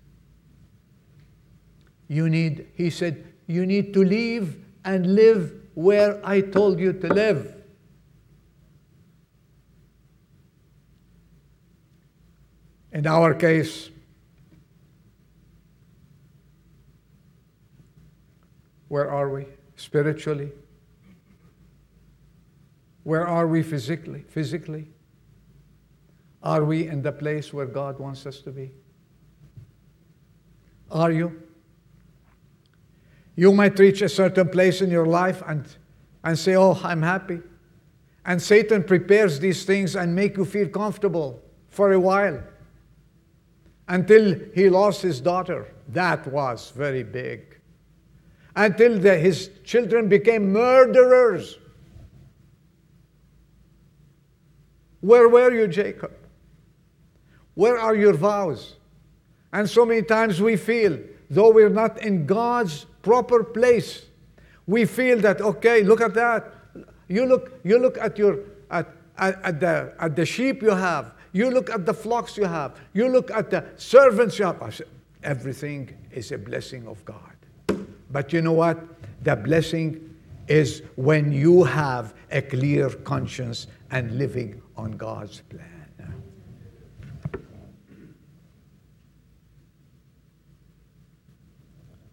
You 2.08 2.28
need, 2.28 2.68
He 2.74 2.90
said, 2.90 3.24
you 3.46 3.66
need 3.66 3.92
to 3.94 4.04
leave 4.04 4.64
and 4.84 5.14
live 5.14 5.52
where 5.74 6.20
I 6.24 6.40
told 6.40 6.78
you 6.78 6.92
to 6.92 7.08
live. 7.08 7.54
In 12.92 13.06
our 13.06 13.34
case, 13.34 13.90
Where 18.94 19.10
are 19.10 19.28
we 19.28 19.46
spiritually? 19.74 20.52
Where 23.04 23.26
are 23.26 23.46
we 23.46 23.62
physically? 23.62 24.24
Physically? 24.28 24.88
Are 26.42 26.64
we 26.64 26.88
in 26.88 27.02
the 27.02 27.12
place 27.12 27.52
where 27.52 27.66
God 27.66 27.98
wants 27.98 28.26
us 28.26 28.40
to 28.40 28.50
be? 28.50 28.72
Are 30.90 31.12
you? 31.12 31.42
You 33.36 33.52
might 33.52 33.78
reach 33.78 34.02
a 34.02 34.08
certain 34.08 34.48
place 34.48 34.80
in 34.82 34.90
your 34.90 35.06
life 35.06 35.42
and, 35.46 35.66
and 36.22 36.38
say, 36.38 36.56
Oh, 36.56 36.78
I'm 36.82 37.02
happy. 37.02 37.40
And 38.26 38.40
Satan 38.40 38.84
prepares 38.84 39.38
these 39.38 39.64
things 39.64 39.96
and 39.96 40.14
make 40.14 40.36
you 40.36 40.44
feel 40.44 40.68
comfortable 40.68 41.42
for 41.68 41.92
a 41.92 42.00
while 42.00 42.42
until 43.88 44.38
he 44.54 44.70
lost 44.70 45.02
his 45.02 45.20
daughter. 45.20 45.74
That 45.88 46.26
was 46.26 46.70
very 46.70 47.02
big 47.02 47.54
until 48.56 48.98
the, 48.98 49.18
his 49.18 49.50
children 49.64 50.08
became 50.08 50.52
murderers. 50.52 51.58
Where 55.04 55.28
were 55.28 55.52
you, 55.52 55.68
Jacob? 55.68 56.12
Where 57.52 57.78
are 57.78 57.94
your 57.94 58.14
vows? 58.14 58.76
And 59.52 59.68
so 59.68 59.84
many 59.84 60.00
times 60.00 60.40
we 60.40 60.56
feel, 60.56 60.98
though 61.28 61.50
we're 61.50 61.68
not 61.68 62.00
in 62.02 62.24
God's 62.24 62.86
proper 63.02 63.44
place, 63.44 64.06
we 64.66 64.86
feel 64.86 65.18
that, 65.20 65.42
okay, 65.42 65.82
look 65.82 66.00
at 66.00 66.14
that. 66.14 66.50
You 67.06 67.26
look, 67.26 67.52
you 67.64 67.78
look 67.78 67.98
at, 67.98 68.16
your, 68.16 68.38
at, 68.70 68.88
at, 69.18 69.42
at, 69.44 69.60
the, 69.60 69.92
at 69.98 70.16
the 70.16 70.24
sheep 70.24 70.62
you 70.62 70.70
have. 70.70 71.12
You 71.32 71.50
look 71.50 71.68
at 71.68 71.84
the 71.84 71.92
flocks 71.92 72.38
you 72.38 72.46
have. 72.46 72.80
You 72.94 73.08
look 73.08 73.30
at 73.30 73.50
the 73.50 73.62
servants 73.76 74.38
you 74.38 74.46
have. 74.46 74.80
everything 75.22 75.94
is 76.12 76.32
a 76.32 76.38
blessing 76.38 76.88
of 76.88 77.04
God. 77.04 77.36
But 78.10 78.32
you 78.32 78.40
know 78.40 78.52
what? 78.54 78.78
The 79.22 79.36
blessing 79.36 80.13
is 80.48 80.82
when 80.96 81.32
you 81.32 81.64
have 81.64 82.14
a 82.30 82.42
clear 82.42 82.90
conscience 82.90 83.66
and 83.90 84.18
living 84.18 84.60
on 84.76 84.92
God's 84.92 85.40
plan. 85.48 85.74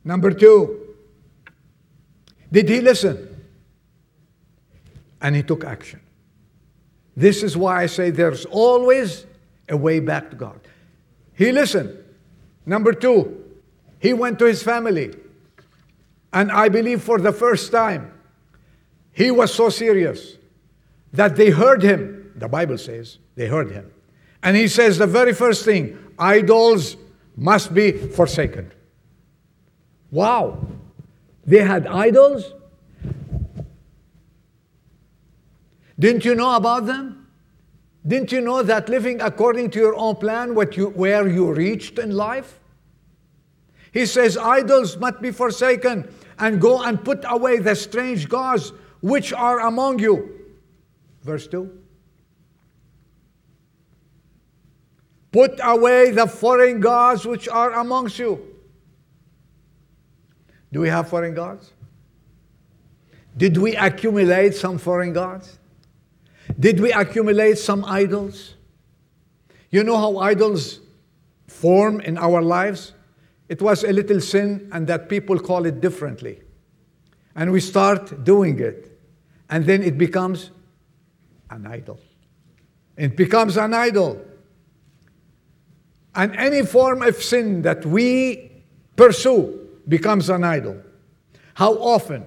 Number 0.03 0.31
two, 0.31 0.95
did 2.51 2.67
he 2.67 2.81
listen? 2.81 3.27
And 5.21 5.35
he 5.35 5.43
took 5.43 5.63
action. 5.63 6.01
This 7.15 7.43
is 7.43 7.55
why 7.55 7.83
I 7.83 7.85
say 7.85 8.09
there's 8.09 8.45
always 8.45 9.25
a 9.69 9.77
way 9.77 9.99
back 9.99 10.31
to 10.31 10.35
God. 10.35 10.59
He 11.33 11.51
listened. 11.51 11.97
Number 12.65 12.93
two, 12.93 13.43
he 13.99 14.13
went 14.13 14.39
to 14.39 14.45
his 14.45 14.63
family. 14.63 15.13
And 16.33 16.51
I 16.51 16.69
believe 16.69 17.03
for 17.03 17.19
the 17.19 17.31
first 17.31 17.71
time, 17.71 18.11
he 19.13 19.31
was 19.31 19.53
so 19.53 19.69
serious 19.69 20.37
that 21.13 21.35
they 21.35 21.49
heard 21.49 21.83
him. 21.83 22.31
The 22.35 22.47
Bible 22.47 22.77
says 22.77 23.19
they 23.35 23.47
heard 23.47 23.71
him. 23.71 23.91
And 24.43 24.57
he 24.57 24.67
says 24.67 24.97
the 24.97 25.07
very 25.07 25.33
first 25.33 25.65
thing 25.65 25.97
idols 26.17 26.97
must 27.35 27.73
be 27.73 27.91
forsaken. 27.91 28.71
Wow. 30.11 30.65
They 31.45 31.63
had 31.63 31.87
idols? 31.87 32.53
Didn't 35.99 36.25
you 36.25 36.35
know 36.35 36.55
about 36.55 36.85
them? 36.85 37.27
Didn't 38.05 38.31
you 38.31 38.41
know 38.41 38.63
that 38.63 38.89
living 38.89 39.21
according 39.21 39.69
to 39.71 39.79
your 39.79 39.95
own 39.95 40.15
plan, 40.15 40.55
what 40.55 40.75
you, 40.75 40.87
where 40.89 41.27
you 41.27 41.53
reached 41.53 41.99
in 41.99 42.11
life? 42.11 42.59
He 43.91 44.05
says, 44.05 44.37
Idols 44.37 44.97
must 44.97 45.21
be 45.21 45.31
forsaken, 45.31 46.11
and 46.39 46.59
go 46.59 46.81
and 46.81 47.03
put 47.03 47.23
away 47.27 47.59
the 47.59 47.75
strange 47.75 48.27
gods 48.27 48.73
which 49.01 49.33
are 49.33 49.59
among 49.61 49.99
you. 49.99 50.39
Verse 51.23 51.47
2. 51.47 51.79
Put 55.31 55.59
away 55.63 56.11
the 56.11 56.27
foreign 56.27 56.79
gods 56.79 57.25
which 57.25 57.47
are 57.47 57.73
amongst 57.73 58.19
you. 58.19 58.47
Do 60.71 60.81
we 60.81 60.89
have 60.89 61.09
foreign 61.09 61.33
gods? 61.33 61.71
Did 63.35 63.57
we 63.57 63.75
accumulate 63.75 64.55
some 64.55 64.77
foreign 64.77 65.13
gods? 65.13 65.57
Did 66.59 66.79
we 66.79 66.91
accumulate 66.91 67.57
some 67.57 67.85
idols? 67.85 68.55
You 69.69 69.83
know 69.83 69.97
how 69.97 70.17
idols 70.17 70.79
form 71.47 72.01
in 72.01 72.17
our 72.17 72.41
lives? 72.41 72.93
It 73.47 73.61
was 73.61 73.83
a 73.83 73.91
little 73.91 74.19
sin, 74.19 74.69
and 74.71 74.87
that 74.87 75.07
people 75.07 75.39
call 75.39 75.65
it 75.65 75.79
differently. 75.81 76.41
And 77.35 77.51
we 77.51 77.61
start 77.61 78.23
doing 78.23 78.59
it, 78.59 78.90
and 79.51 79.65
then 79.65 79.83
it 79.83 79.97
becomes 79.97 80.49
an 81.49 81.67
idol. 81.67 81.99
It 82.97 83.15
becomes 83.15 83.57
an 83.57 83.73
idol. 83.73 84.25
And 86.15 86.35
any 86.35 86.65
form 86.65 87.01
of 87.01 87.21
sin 87.21 87.61
that 87.63 87.85
we 87.85 88.51
pursue 88.95 89.67
becomes 89.87 90.29
an 90.29 90.43
idol. 90.45 90.81
How 91.53 91.73
often 91.73 92.25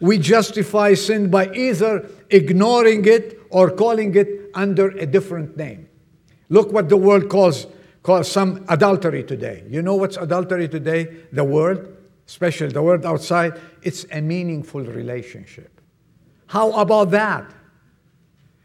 we 0.00 0.18
justify 0.18 0.94
sin 0.94 1.30
by 1.30 1.52
either 1.54 2.08
ignoring 2.30 3.04
it 3.04 3.38
or 3.50 3.70
calling 3.70 4.14
it 4.14 4.50
under 4.54 4.88
a 4.88 5.06
different 5.06 5.56
name. 5.56 5.88
Look 6.48 6.72
what 6.72 6.88
the 6.88 6.96
world 6.96 7.28
calls, 7.28 7.66
calls 8.02 8.30
some 8.30 8.64
adultery 8.68 9.24
today. 9.24 9.64
You 9.68 9.82
know 9.82 9.94
what's 9.94 10.16
adultery 10.16 10.68
today? 10.68 11.24
The 11.32 11.44
world, 11.44 11.88
especially 12.26 12.68
the 12.68 12.82
world 12.82 13.06
outside, 13.06 13.58
it's 13.82 14.06
a 14.10 14.20
meaningful 14.20 14.82
relationship. 14.82 15.75
How 16.46 16.72
about 16.72 17.10
that? 17.10 17.52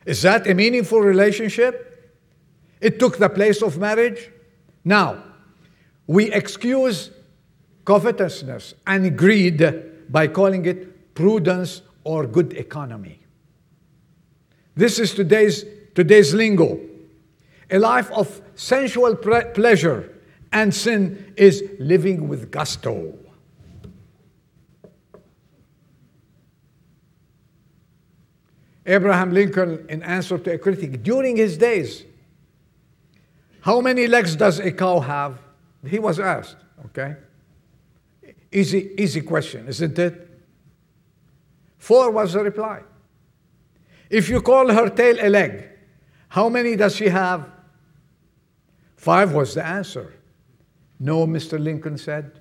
Is 0.05 0.21
that 0.23 0.47
a 0.47 0.53
meaningful 0.53 1.01
relationship? 1.01 2.19
It 2.79 2.99
took 2.99 3.17
the 3.17 3.29
place 3.29 3.61
of 3.61 3.77
marriage. 3.77 4.31
Now, 4.83 5.23
we 6.07 6.31
excuse 6.31 7.11
covetousness 7.85 8.73
and 8.87 9.17
greed 9.17 10.11
by 10.11 10.27
calling 10.27 10.65
it 10.65 11.13
prudence 11.13 11.81
or 12.03 12.25
good 12.25 12.53
economy. 12.53 13.19
This 14.75 14.99
is 14.99 15.13
today's, 15.13 15.65
today's 15.93 16.33
lingo. 16.33 16.79
A 17.69 17.77
life 17.77 18.11
of 18.11 18.41
sensual 18.55 19.15
pleasure 19.15 20.11
and 20.51 20.73
sin 20.73 21.33
is 21.37 21.63
living 21.79 22.27
with 22.27 22.51
gusto. 22.51 23.17
Abraham 28.85 29.31
Lincoln, 29.31 29.85
in 29.89 30.01
answer 30.03 30.37
to 30.37 30.53
a 30.53 30.57
critic, 30.57 31.03
during 31.03 31.37
his 31.37 31.57
days, 31.57 32.03
how 33.61 33.79
many 33.79 34.07
legs 34.07 34.35
does 34.35 34.59
a 34.59 34.71
cow 34.71 34.99
have? 34.99 35.37
He 35.85 35.99
was 35.99 36.19
asked, 36.19 36.57
okay? 36.85 37.15
Easy, 38.51 38.91
easy 38.97 39.21
question, 39.21 39.67
isn't 39.67 39.97
it? 39.97 40.29
Four 41.77 42.11
was 42.11 42.33
the 42.33 42.43
reply. 42.43 42.81
If 44.09 44.29
you 44.29 44.41
call 44.41 44.71
her 44.71 44.89
tail 44.89 45.17
a 45.19 45.29
leg, 45.29 45.69
how 46.27 46.49
many 46.49 46.75
does 46.75 46.95
she 46.95 47.07
have? 47.09 47.49
Five 48.97 49.33
was 49.33 49.55
the 49.55 49.65
answer. 49.65 50.13
No, 50.99 51.25
Mr. 51.25 51.59
Lincoln 51.59 51.97
said. 51.97 52.39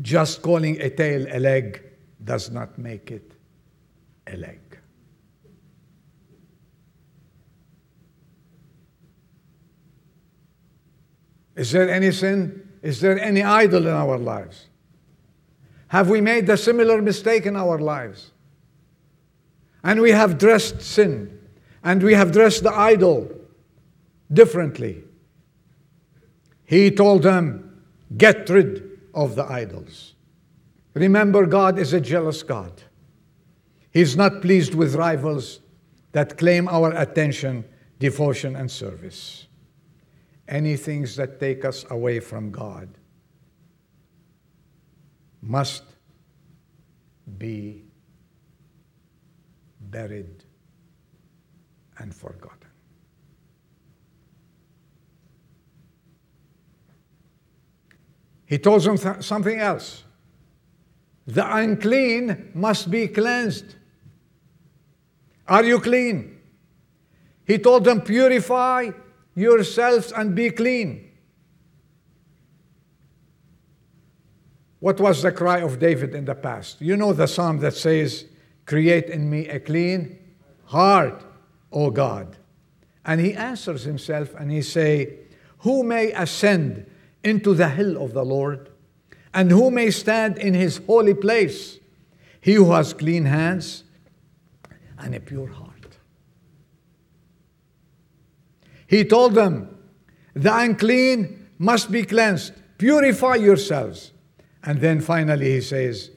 Just 0.00 0.42
calling 0.42 0.80
a 0.80 0.90
tail 0.90 1.26
a 1.30 1.38
leg 1.38 1.82
does 2.24 2.50
not 2.50 2.78
make 2.78 3.10
it 3.10 3.32
a 4.26 4.36
leg. 4.36 4.71
Is 11.62 11.70
there 11.70 11.88
any 11.88 12.10
sin 12.10 12.68
is 12.82 13.00
there 13.00 13.16
any 13.20 13.44
idol 13.44 13.86
in 13.86 13.92
our 13.92 14.18
lives? 14.18 14.66
Have 15.86 16.10
we 16.10 16.20
made 16.20 16.48
a 16.50 16.56
similar 16.56 17.00
mistake 17.00 17.46
in 17.46 17.54
our 17.54 17.78
lives? 17.78 18.32
And 19.84 20.00
we 20.00 20.10
have 20.10 20.38
dressed 20.38 20.82
sin, 20.82 21.38
and 21.84 22.02
we 22.02 22.14
have 22.14 22.32
dressed 22.32 22.64
the 22.64 22.74
idol 22.74 23.30
differently. 24.32 25.04
He 26.64 26.90
told 26.90 27.22
them, 27.22 27.84
Get 28.16 28.50
rid 28.50 28.98
of 29.14 29.36
the 29.36 29.44
idols. 29.44 30.14
Remember, 30.94 31.46
God 31.46 31.78
is 31.78 31.92
a 31.92 32.00
jealous 32.00 32.42
God. 32.42 32.72
He's 33.92 34.16
not 34.16 34.42
pleased 34.42 34.74
with 34.74 34.96
rivals 34.96 35.60
that 36.10 36.36
claim 36.36 36.66
our 36.66 36.90
attention, 36.90 37.64
devotion, 38.00 38.56
and 38.56 38.68
service 38.68 39.46
any 40.48 40.76
things 40.76 41.16
that 41.16 41.38
take 41.38 41.64
us 41.64 41.84
away 41.90 42.20
from 42.20 42.50
God 42.50 42.88
must 45.40 45.84
be 47.38 47.84
buried 49.80 50.44
and 51.98 52.14
forgotten. 52.14 52.58
He 58.46 58.58
told 58.58 58.82
them 58.82 58.98
th- 58.98 59.22
something 59.22 59.58
else. 59.58 60.04
The 61.26 61.56
unclean 61.56 62.50
must 62.54 62.90
be 62.90 63.08
cleansed. 63.08 63.76
Are 65.48 65.64
you 65.64 65.80
clean? 65.80 66.38
He 67.44 67.58
told 67.58 67.84
them, 67.84 68.00
purify 68.00 68.90
yourselves 69.34 70.12
and 70.12 70.34
be 70.34 70.50
clean. 70.50 71.10
What 74.80 75.00
was 75.00 75.22
the 75.22 75.30
cry 75.30 75.60
of 75.60 75.78
David 75.78 76.14
in 76.14 76.24
the 76.24 76.34
past? 76.34 76.80
You 76.80 76.96
know 76.96 77.12
the 77.12 77.28
psalm 77.28 77.58
that 77.58 77.74
says, 77.74 78.24
Create 78.66 79.06
in 79.06 79.30
me 79.30 79.48
a 79.48 79.60
clean 79.60 80.18
heart, 80.64 81.24
O 81.70 81.90
God. 81.90 82.36
And 83.04 83.20
he 83.20 83.34
answers 83.34 83.84
himself 83.84 84.34
and 84.34 84.50
he 84.50 84.62
say, 84.62 85.18
Who 85.58 85.82
may 85.82 86.12
ascend 86.12 86.86
into 87.22 87.54
the 87.54 87.68
hill 87.68 88.02
of 88.02 88.12
the 88.12 88.24
Lord? 88.24 88.70
And 89.34 89.50
who 89.50 89.70
may 89.70 89.90
stand 89.90 90.38
in 90.38 90.54
his 90.54 90.78
holy 90.86 91.14
place? 91.14 91.78
He 92.40 92.54
who 92.54 92.72
has 92.72 92.92
clean 92.92 93.24
hands 93.24 93.84
and 94.98 95.14
a 95.14 95.20
pure 95.20 95.48
heart. 95.48 95.71
He 98.92 99.04
told 99.04 99.34
them, 99.34 99.74
The 100.34 100.54
unclean 100.54 101.48
must 101.56 101.90
be 101.90 102.02
cleansed. 102.04 102.52
Purify 102.76 103.36
yourselves. 103.36 104.12
And 104.62 104.82
then 104.82 105.00
finally 105.00 105.50
he 105.50 105.62
says, 105.62 106.10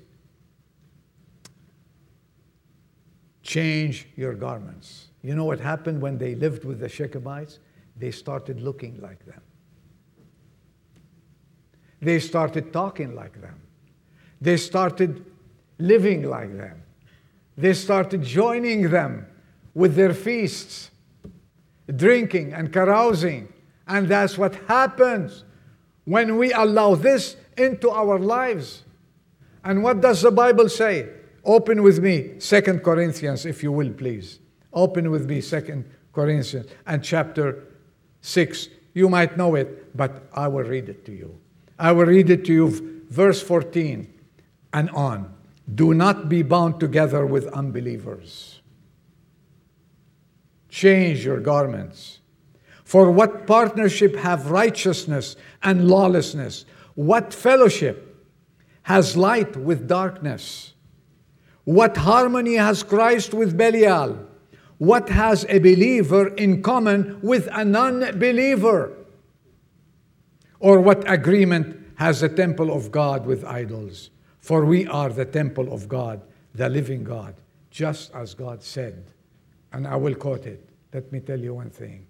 Change 3.41 4.09
your 4.17 4.33
garments. 4.33 5.07
You 5.21 5.35
know 5.35 5.45
what 5.45 5.61
happened 5.61 6.01
when 6.01 6.17
they 6.17 6.35
lived 6.35 6.65
with 6.65 6.81
the 6.81 6.87
Shechemites? 6.87 7.59
They 7.95 8.11
started 8.11 8.59
looking 8.59 8.99
like 8.99 9.25
them. 9.25 9.41
They 12.01 12.19
started 12.19 12.73
talking 12.73 13.15
like 13.15 13.39
them. 13.39 13.61
They 14.41 14.57
started 14.57 15.25
living 15.79 16.23
like 16.23 16.57
them. 16.57 16.83
They 17.57 17.73
started 17.73 18.21
joining 18.21 18.89
them 18.89 19.27
with 19.73 19.95
their 19.95 20.13
feasts, 20.13 20.91
drinking 21.93 22.53
and 22.53 22.71
carousing. 22.71 23.51
And 23.87 24.07
that's 24.07 24.37
what 24.37 24.55
happens 24.67 25.43
when 26.05 26.37
we 26.37 26.51
allow 26.53 26.95
this 26.95 27.35
into 27.57 27.89
our 27.89 28.19
lives. 28.19 28.83
And 29.63 29.83
what 29.83 30.01
does 30.01 30.21
the 30.21 30.31
Bible 30.31 30.69
say? 30.69 31.09
Open 31.43 31.83
with 31.83 31.99
me, 31.99 32.39
Second 32.39 32.83
Corinthians, 32.83 33.45
if 33.45 33.61
you 33.61 33.71
will, 33.71 33.91
please. 33.91 34.39
Open 34.73 35.11
with 35.11 35.27
me, 35.27 35.41
Second 35.41 35.85
Corinthians, 36.13 36.67
and 36.87 37.03
chapter 37.03 37.63
6. 38.21 38.69
You 38.93 39.09
might 39.09 39.37
know 39.37 39.55
it, 39.55 39.95
but 39.95 40.27
I 40.33 40.47
will 40.47 40.63
read 40.63 40.89
it 40.89 41.05
to 41.05 41.11
you. 41.11 41.37
I 41.77 41.91
will 41.91 42.05
read 42.05 42.29
it 42.29 42.45
to 42.45 42.53
you, 42.53 43.03
verse 43.09 43.41
14 43.41 44.11
and 44.75 44.89
on. 44.91 45.33
Do 45.73 45.93
not 45.93 46.29
be 46.29 46.43
bound 46.43 46.79
together 46.79 47.25
with 47.25 47.47
unbelievers. 47.47 48.59
Change 50.75 51.23
your 51.23 51.39
garments. 51.39 52.19
For 52.83 53.09
what 53.09 53.47
partnership 53.47 54.13
have 54.17 54.51
righteousness 54.51 55.37
and 55.63 55.87
lawlessness? 55.87 56.65
What 56.95 57.33
fellowship 57.33 58.27
has 58.81 59.15
light 59.15 59.55
with 59.55 59.87
darkness? 59.87 60.73
What 61.63 61.95
harmony 61.95 62.55
has 62.55 62.83
Christ 62.83 63.33
with 63.33 63.55
Belial? 63.57 64.19
What 64.77 65.07
has 65.07 65.45
a 65.47 65.59
believer 65.59 66.27
in 66.35 66.61
common 66.61 67.21
with 67.21 67.47
a 67.53 67.63
non 67.63 68.19
believer? 68.19 68.91
Or 70.59 70.81
what 70.81 71.09
agreement 71.09 71.87
has 71.95 72.19
the 72.19 72.27
temple 72.27 72.69
of 72.75 72.91
God 72.91 73.25
with 73.25 73.45
idols? 73.45 74.09
For 74.41 74.65
we 74.65 74.87
are 74.87 75.07
the 75.07 75.23
temple 75.23 75.71
of 75.71 75.87
God, 75.87 76.21
the 76.53 76.67
living 76.67 77.05
God, 77.05 77.35
just 77.71 78.13
as 78.13 78.33
God 78.33 78.61
said. 78.61 79.14
And 79.75 79.85
I 79.85 79.97
will 79.97 80.15
quote 80.15 80.45
it. 80.45 80.69
Let 80.93 81.11
me 81.11 81.19
tell 81.19 81.37
you 81.37 81.55
one 81.55 81.69
thing 81.69 82.07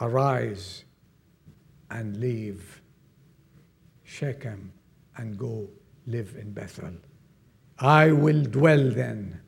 Arise 0.00 0.84
and 1.88 2.16
leave 2.16 2.82
Shechem 4.02 4.72
and 5.16 5.38
go 5.38 5.68
live 6.08 6.34
in 6.36 6.50
Bethel. 6.50 6.94
I 7.78 8.10
will 8.10 8.42
dwell 8.42 8.90
then 8.90 9.40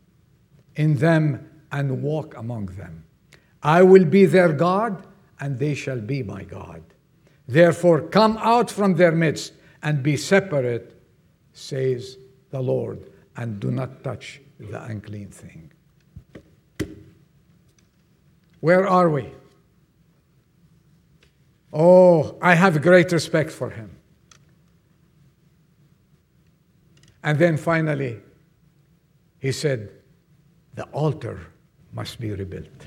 in 0.77 0.95
them 0.95 1.51
and 1.73 2.01
walk 2.01 2.37
among 2.37 2.67
them. 2.67 3.05
I 3.65 3.83
will 3.83 4.05
be 4.05 4.25
their 4.25 4.53
God, 4.53 5.05
and 5.41 5.59
they 5.59 5.75
shall 5.75 6.01
be 6.01 6.23
my 6.23 6.45
God. 6.45 6.85
Therefore, 7.49 8.03
come 8.03 8.39
out 8.39 8.71
from 8.71 8.95
their 8.95 9.11
midst 9.11 9.55
and 9.83 10.01
be 10.01 10.17
separate 10.17 11.03
says 11.53 12.19
the 12.51 12.61
Lord, 12.61 13.11
and 13.37 13.59
do 13.59 13.73
not 13.73 14.05
touch 14.05 14.41
the 14.61 14.81
unclean 14.85 15.31
thing. 15.31 15.73
Where 18.65 18.89
are 18.89 19.11
we? 19.11 19.31
Oh, 21.71 22.39
I 22.41 22.55
have 22.55 22.81
great 22.81 23.13
respect 23.13 23.51
for 23.51 23.69
him. 23.69 23.91
And 27.23 27.39
then 27.39 27.59
finally, 27.59 28.23
he 29.39 29.53
said, 29.53 29.91
The 30.77 30.85
altar 30.85 31.41
must 31.93 32.19
be 32.19 32.31
rebuilt. 32.31 32.87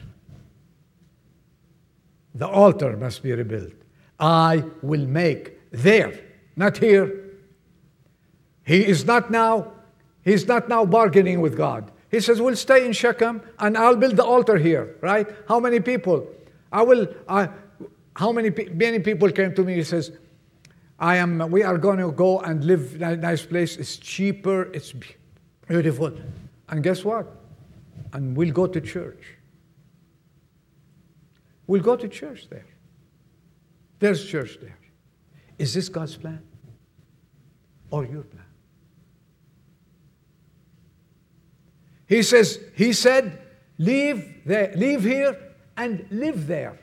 The 2.33 2.47
altar 2.47 2.97
must 2.97 3.21
be 3.21 3.33
rebuilt. 3.33 3.73
I 4.19 4.63
will 4.81 5.05
make 5.05 5.59
there, 5.69 6.19
not 6.55 6.77
here, 6.77 7.37
he 8.65 8.83
is 8.83 9.05
not 9.05 9.29
now, 9.29 9.73
he's 10.23 10.47
not 10.47 10.69
now 10.69 10.85
bargaining 10.85 11.39
with 11.39 11.55
God. 11.55 11.91
He 12.09 12.19
says, 12.19 12.41
We'll 12.41 12.55
stay 12.55 12.85
in 12.85 12.93
Shechem 12.93 13.41
and 13.59 13.77
I'll 13.77 13.95
build 13.95 14.15
the 14.15 14.23
altar 14.23 14.57
here, 14.57 14.95
right? 15.01 15.27
How 15.47 15.59
many 15.59 15.79
people? 15.79 16.27
I 16.71 16.81
will, 16.81 17.07
uh, 17.27 17.47
how 18.15 18.31
many, 18.31 18.49
many 18.71 18.99
people 18.99 19.31
came 19.31 19.53
to 19.55 19.63
me, 19.63 19.75
he 19.75 19.83
says, 19.83 20.11
I 20.99 21.17
am, 21.17 21.51
we 21.51 21.63
are 21.63 21.77
going 21.77 21.99
to 21.99 22.11
go 22.11 22.39
and 22.39 22.63
live 22.63 22.95
in 22.95 23.03
a 23.03 23.15
nice 23.15 23.45
place. 23.45 23.77
It's 23.77 23.97
cheaper, 23.97 24.71
it's 24.73 24.93
beautiful. 25.67 26.11
And 26.69 26.83
guess 26.83 27.05
what? 27.05 27.27
And 28.13 28.35
we'll 28.35 28.51
go 28.51 28.67
to 28.67 28.81
church. 28.81 29.35
We'll 31.67 31.83
go 31.83 31.95
to 31.95 32.07
church 32.07 32.47
there. 32.49 32.65
There's 33.99 34.25
church 34.25 34.57
there. 34.61 34.77
Is 35.57 35.73
this 35.73 35.89
God's 35.89 36.15
plan 36.15 36.41
or 37.91 38.05
your 38.05 38.23
plan? 38.23 38.46
He 42.07 42.23
says, 42.23 42.59
He 42.75 42.93
said, 42.93 43.41
Leave 43.77 44.41
there, 44.45 44.73
leave 44.75 45.03
here 45.03 45.37
and 45.75 46.05
live 46.09 46.47
there. 46.47 46.79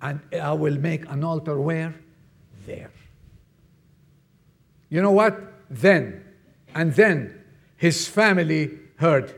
And 0.00 0.20
I 0.40 0.52
will 0.52 0.78
make 0.78 1.08
an 1.10 1.22
altar 1.22 1.60
where? 1.60 1.94
There. 2.66 2.90
You 4.88 5.02
know 5.02 5.10
what? 5.10 5.52
Then, 5.68 6.24
and 6.74 6.94
then 6.94 7.38
his 7.76 8.08
family 8.08 8.78
heard. 8.96 9.34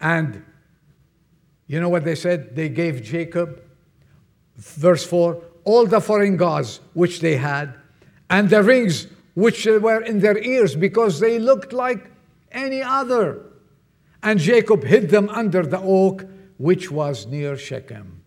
And 0.00 0.42
you 1.66 1.80
know 1.80 1.88
what 1.88 2.04
they 2.04 2.14
said? 2.14 2.56
They 2.56 2.68
gave 2.68 3.02
Jacob, 3.02 3.62
verse 4.56 5.04
4, 5.04 5.42
all 5.64 5.86
the 5.86 6.00
foreign 6.00 6.36
gods 6.36 6.80
which 6.94 7.20
they 7.20 7.36
had, 7.36 7.74
and 8.30 8.50
the 8.50 8.62
rings 8.62 9.06
which 9.34 9.66
were 9.66 10.02
in 10.02 10.20
their 10.20 10.38
ears 10.38 10.74
because 10.74 11.20
they 11.20 11.38
looked 11.38 11.72
like 11.72 12.10
any 12.50 12.82
other. 12.82 13.45
And 14.26 14.40
Jacob 14.40 14.82
hid 14.82 15.10
them 15.10 15.28
under 15.28 15.62
the 15.62 15.78
oak 15.78 16.26
which 16.56 16.90
was 16.90 17.26
near 17.26 17.56
Shechem. 17.56 18.24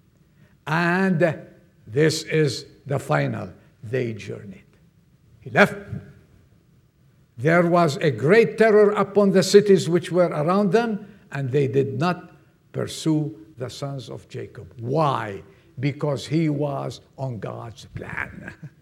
And 0.66 1.38
this 1.86 2.24
is 2.24 2.68
the 2.86 3.00
final. 3.00 3.50
They 3.84 4.14
journeyed. 4.14 4.64
He 5.42 5.50
left. 5.50 5.76
There 7.38 7.68
was 7.68 7.98
a 7.98 8.12
great 8.12 8.58
terror 8.58 8.92
upon 8.92 9.32
the 9.32 9.44
cities 9.44 9.90
which 9.90 10.10
were 10.10 10.28
around 10.28 10.72
them, 10.72 11.06
and 11.34 11.52
they 11.52 11.68
did 11.68 12.00
not 12.00 12.32
pursue 12.72 13.36
the 13.58 13.70
sons 13.70 14.10
of 14.10 14.26
Jacob. 14.30 14.74
Why? 14.80 15.44
Because 15.82 16.26
he 16.26 16.48
was 16.48 17.02
on 17.18 17.40
God's 17.40 17.88
plan. 17.94 18.54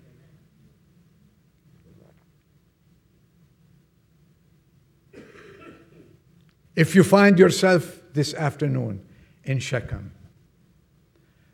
If 6.78 6.94
you 6.94 7.04
find 7.04 7.40
yourself 7.40 8.00
this 8.14 8.36
afternoon 8.36 9.04
in 9.46 9.58
Shechem, 9.58 10.12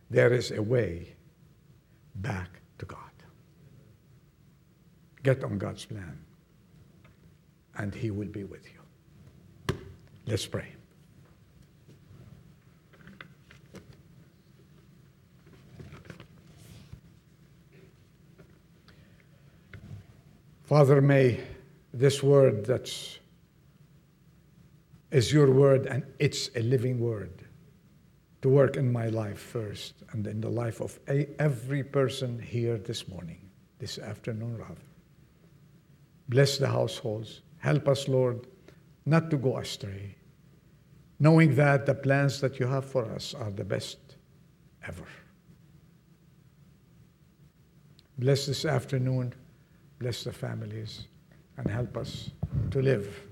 there 0.09 0.34
is 0.34 0.51
a 0.51 0.61
way 0.61 1.15
back 2.15 2.59
to 2.80 2.86
God. 2.86 2.99
Get 5.24 5.41
on 5.45 5.57
God's 5.57 5.86
plan, 5.86 6.19
and 7.78 7.95
He 7.95 8.11
will 8.11 8.28
be 8.28 8.43
with 8.43 8.65
you. 8.65 9.78
Let's 10.28 10.45
pray. 10.45 10.67
Father, 20.65 21.01
may 21.01 21.39
this 21.93 22.21
word 22.21 22.65
that's 22.65 23.19
is 25.14 25.32
your 25.32 25.51
word, 25.51 25.86
and 25.86 26.03
it's 26.18 26.49
a 26.55 26.61
living 26.61 26.99
word 26.99 27.45
to 28.41 28.49
work 28.49 28.76
in 28.76 28.91
my 28.91 29.07
life 29.07 29.39
first 29.39 29.93
and 30.11 30.26
in 30.26 30.41
the 30.41 30.49
life 30.49 30.82
of 30.82 30.99
every 31.38 31.84
person 31.84 32.39
here 32.39 32.80
this 32.80 33.07
morning, 33.07 33.39
this 33.78 33.99
afternoon, 33.99 34.57
rather. 34.57 34.82
Bless 36.30 36.57
the 36.57 36.68
households. 36.68 37.41
Help 37.59 37.88
us, 37.88 38.07
Lord, 38.07 38.47
not 39.05 39.30
to 39.30 39.38
go 39.38 39.57
astray, 39.57 40.16
knowing 41.20 41.55
that 41.55 41.86
the 41.86 41.93
plans 41.93 42.41
that 42.41 42.59
you 42.59 42.66
have 42.66 42.84
for 42.84 43.05
us 43.05 43.36
are 43.36 43.51
the 43.51 43.64
best 43.64 43.99
ever. 44.88 45.05
Bless 48.18 48.47
this 48.47 48.66
afternoon, 48.66 49.34
bless 49.99 50.24
the 50.24 50.34
families, 50.34 51.07
and 51.57 51.70
help 51.70 51.97
us 51.97 52.32
to 52.72 52.82
live 52.82 53.28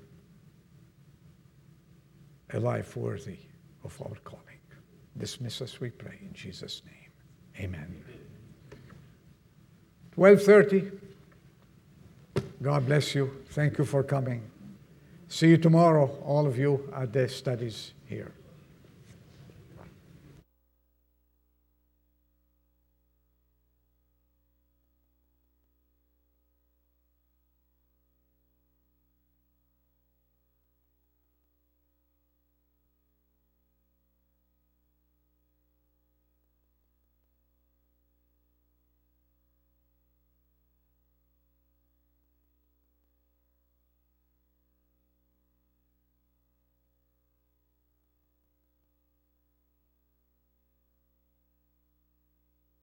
a 2.53 2.59
life 2.59 2.95
worthy 2.95 3.37
of 3.83 3.99
our 4.01 4.15
calling. 4.23 4.59
Dismiss 5.17 5.61
us, 5.61 5.79
we 5.79 5.89
pray, 5.89 6.17
in 6.21 6.33
Jesus' 6.33 6.81
name. 6.85 7.11
Amen. 7.65 8.03
12:30. 10.15 10.91
God 12.61 12.85
bless 12.85 13.15
you. 13.15 13.43
Thank 13.49 13.77
you 13.77 13.85
for 13.85 14.03
coming. 14.03 14.43
See 15.27 15.49
you 15.49 15.57
tomorrow, 15.57 16.07
all 16.23 16.45
of 16.45 16.57
you, 16.57 16.91
at 16.95 17.13
the 17.13 17.27
studies 17.27 17.93
here. 18.05 18.31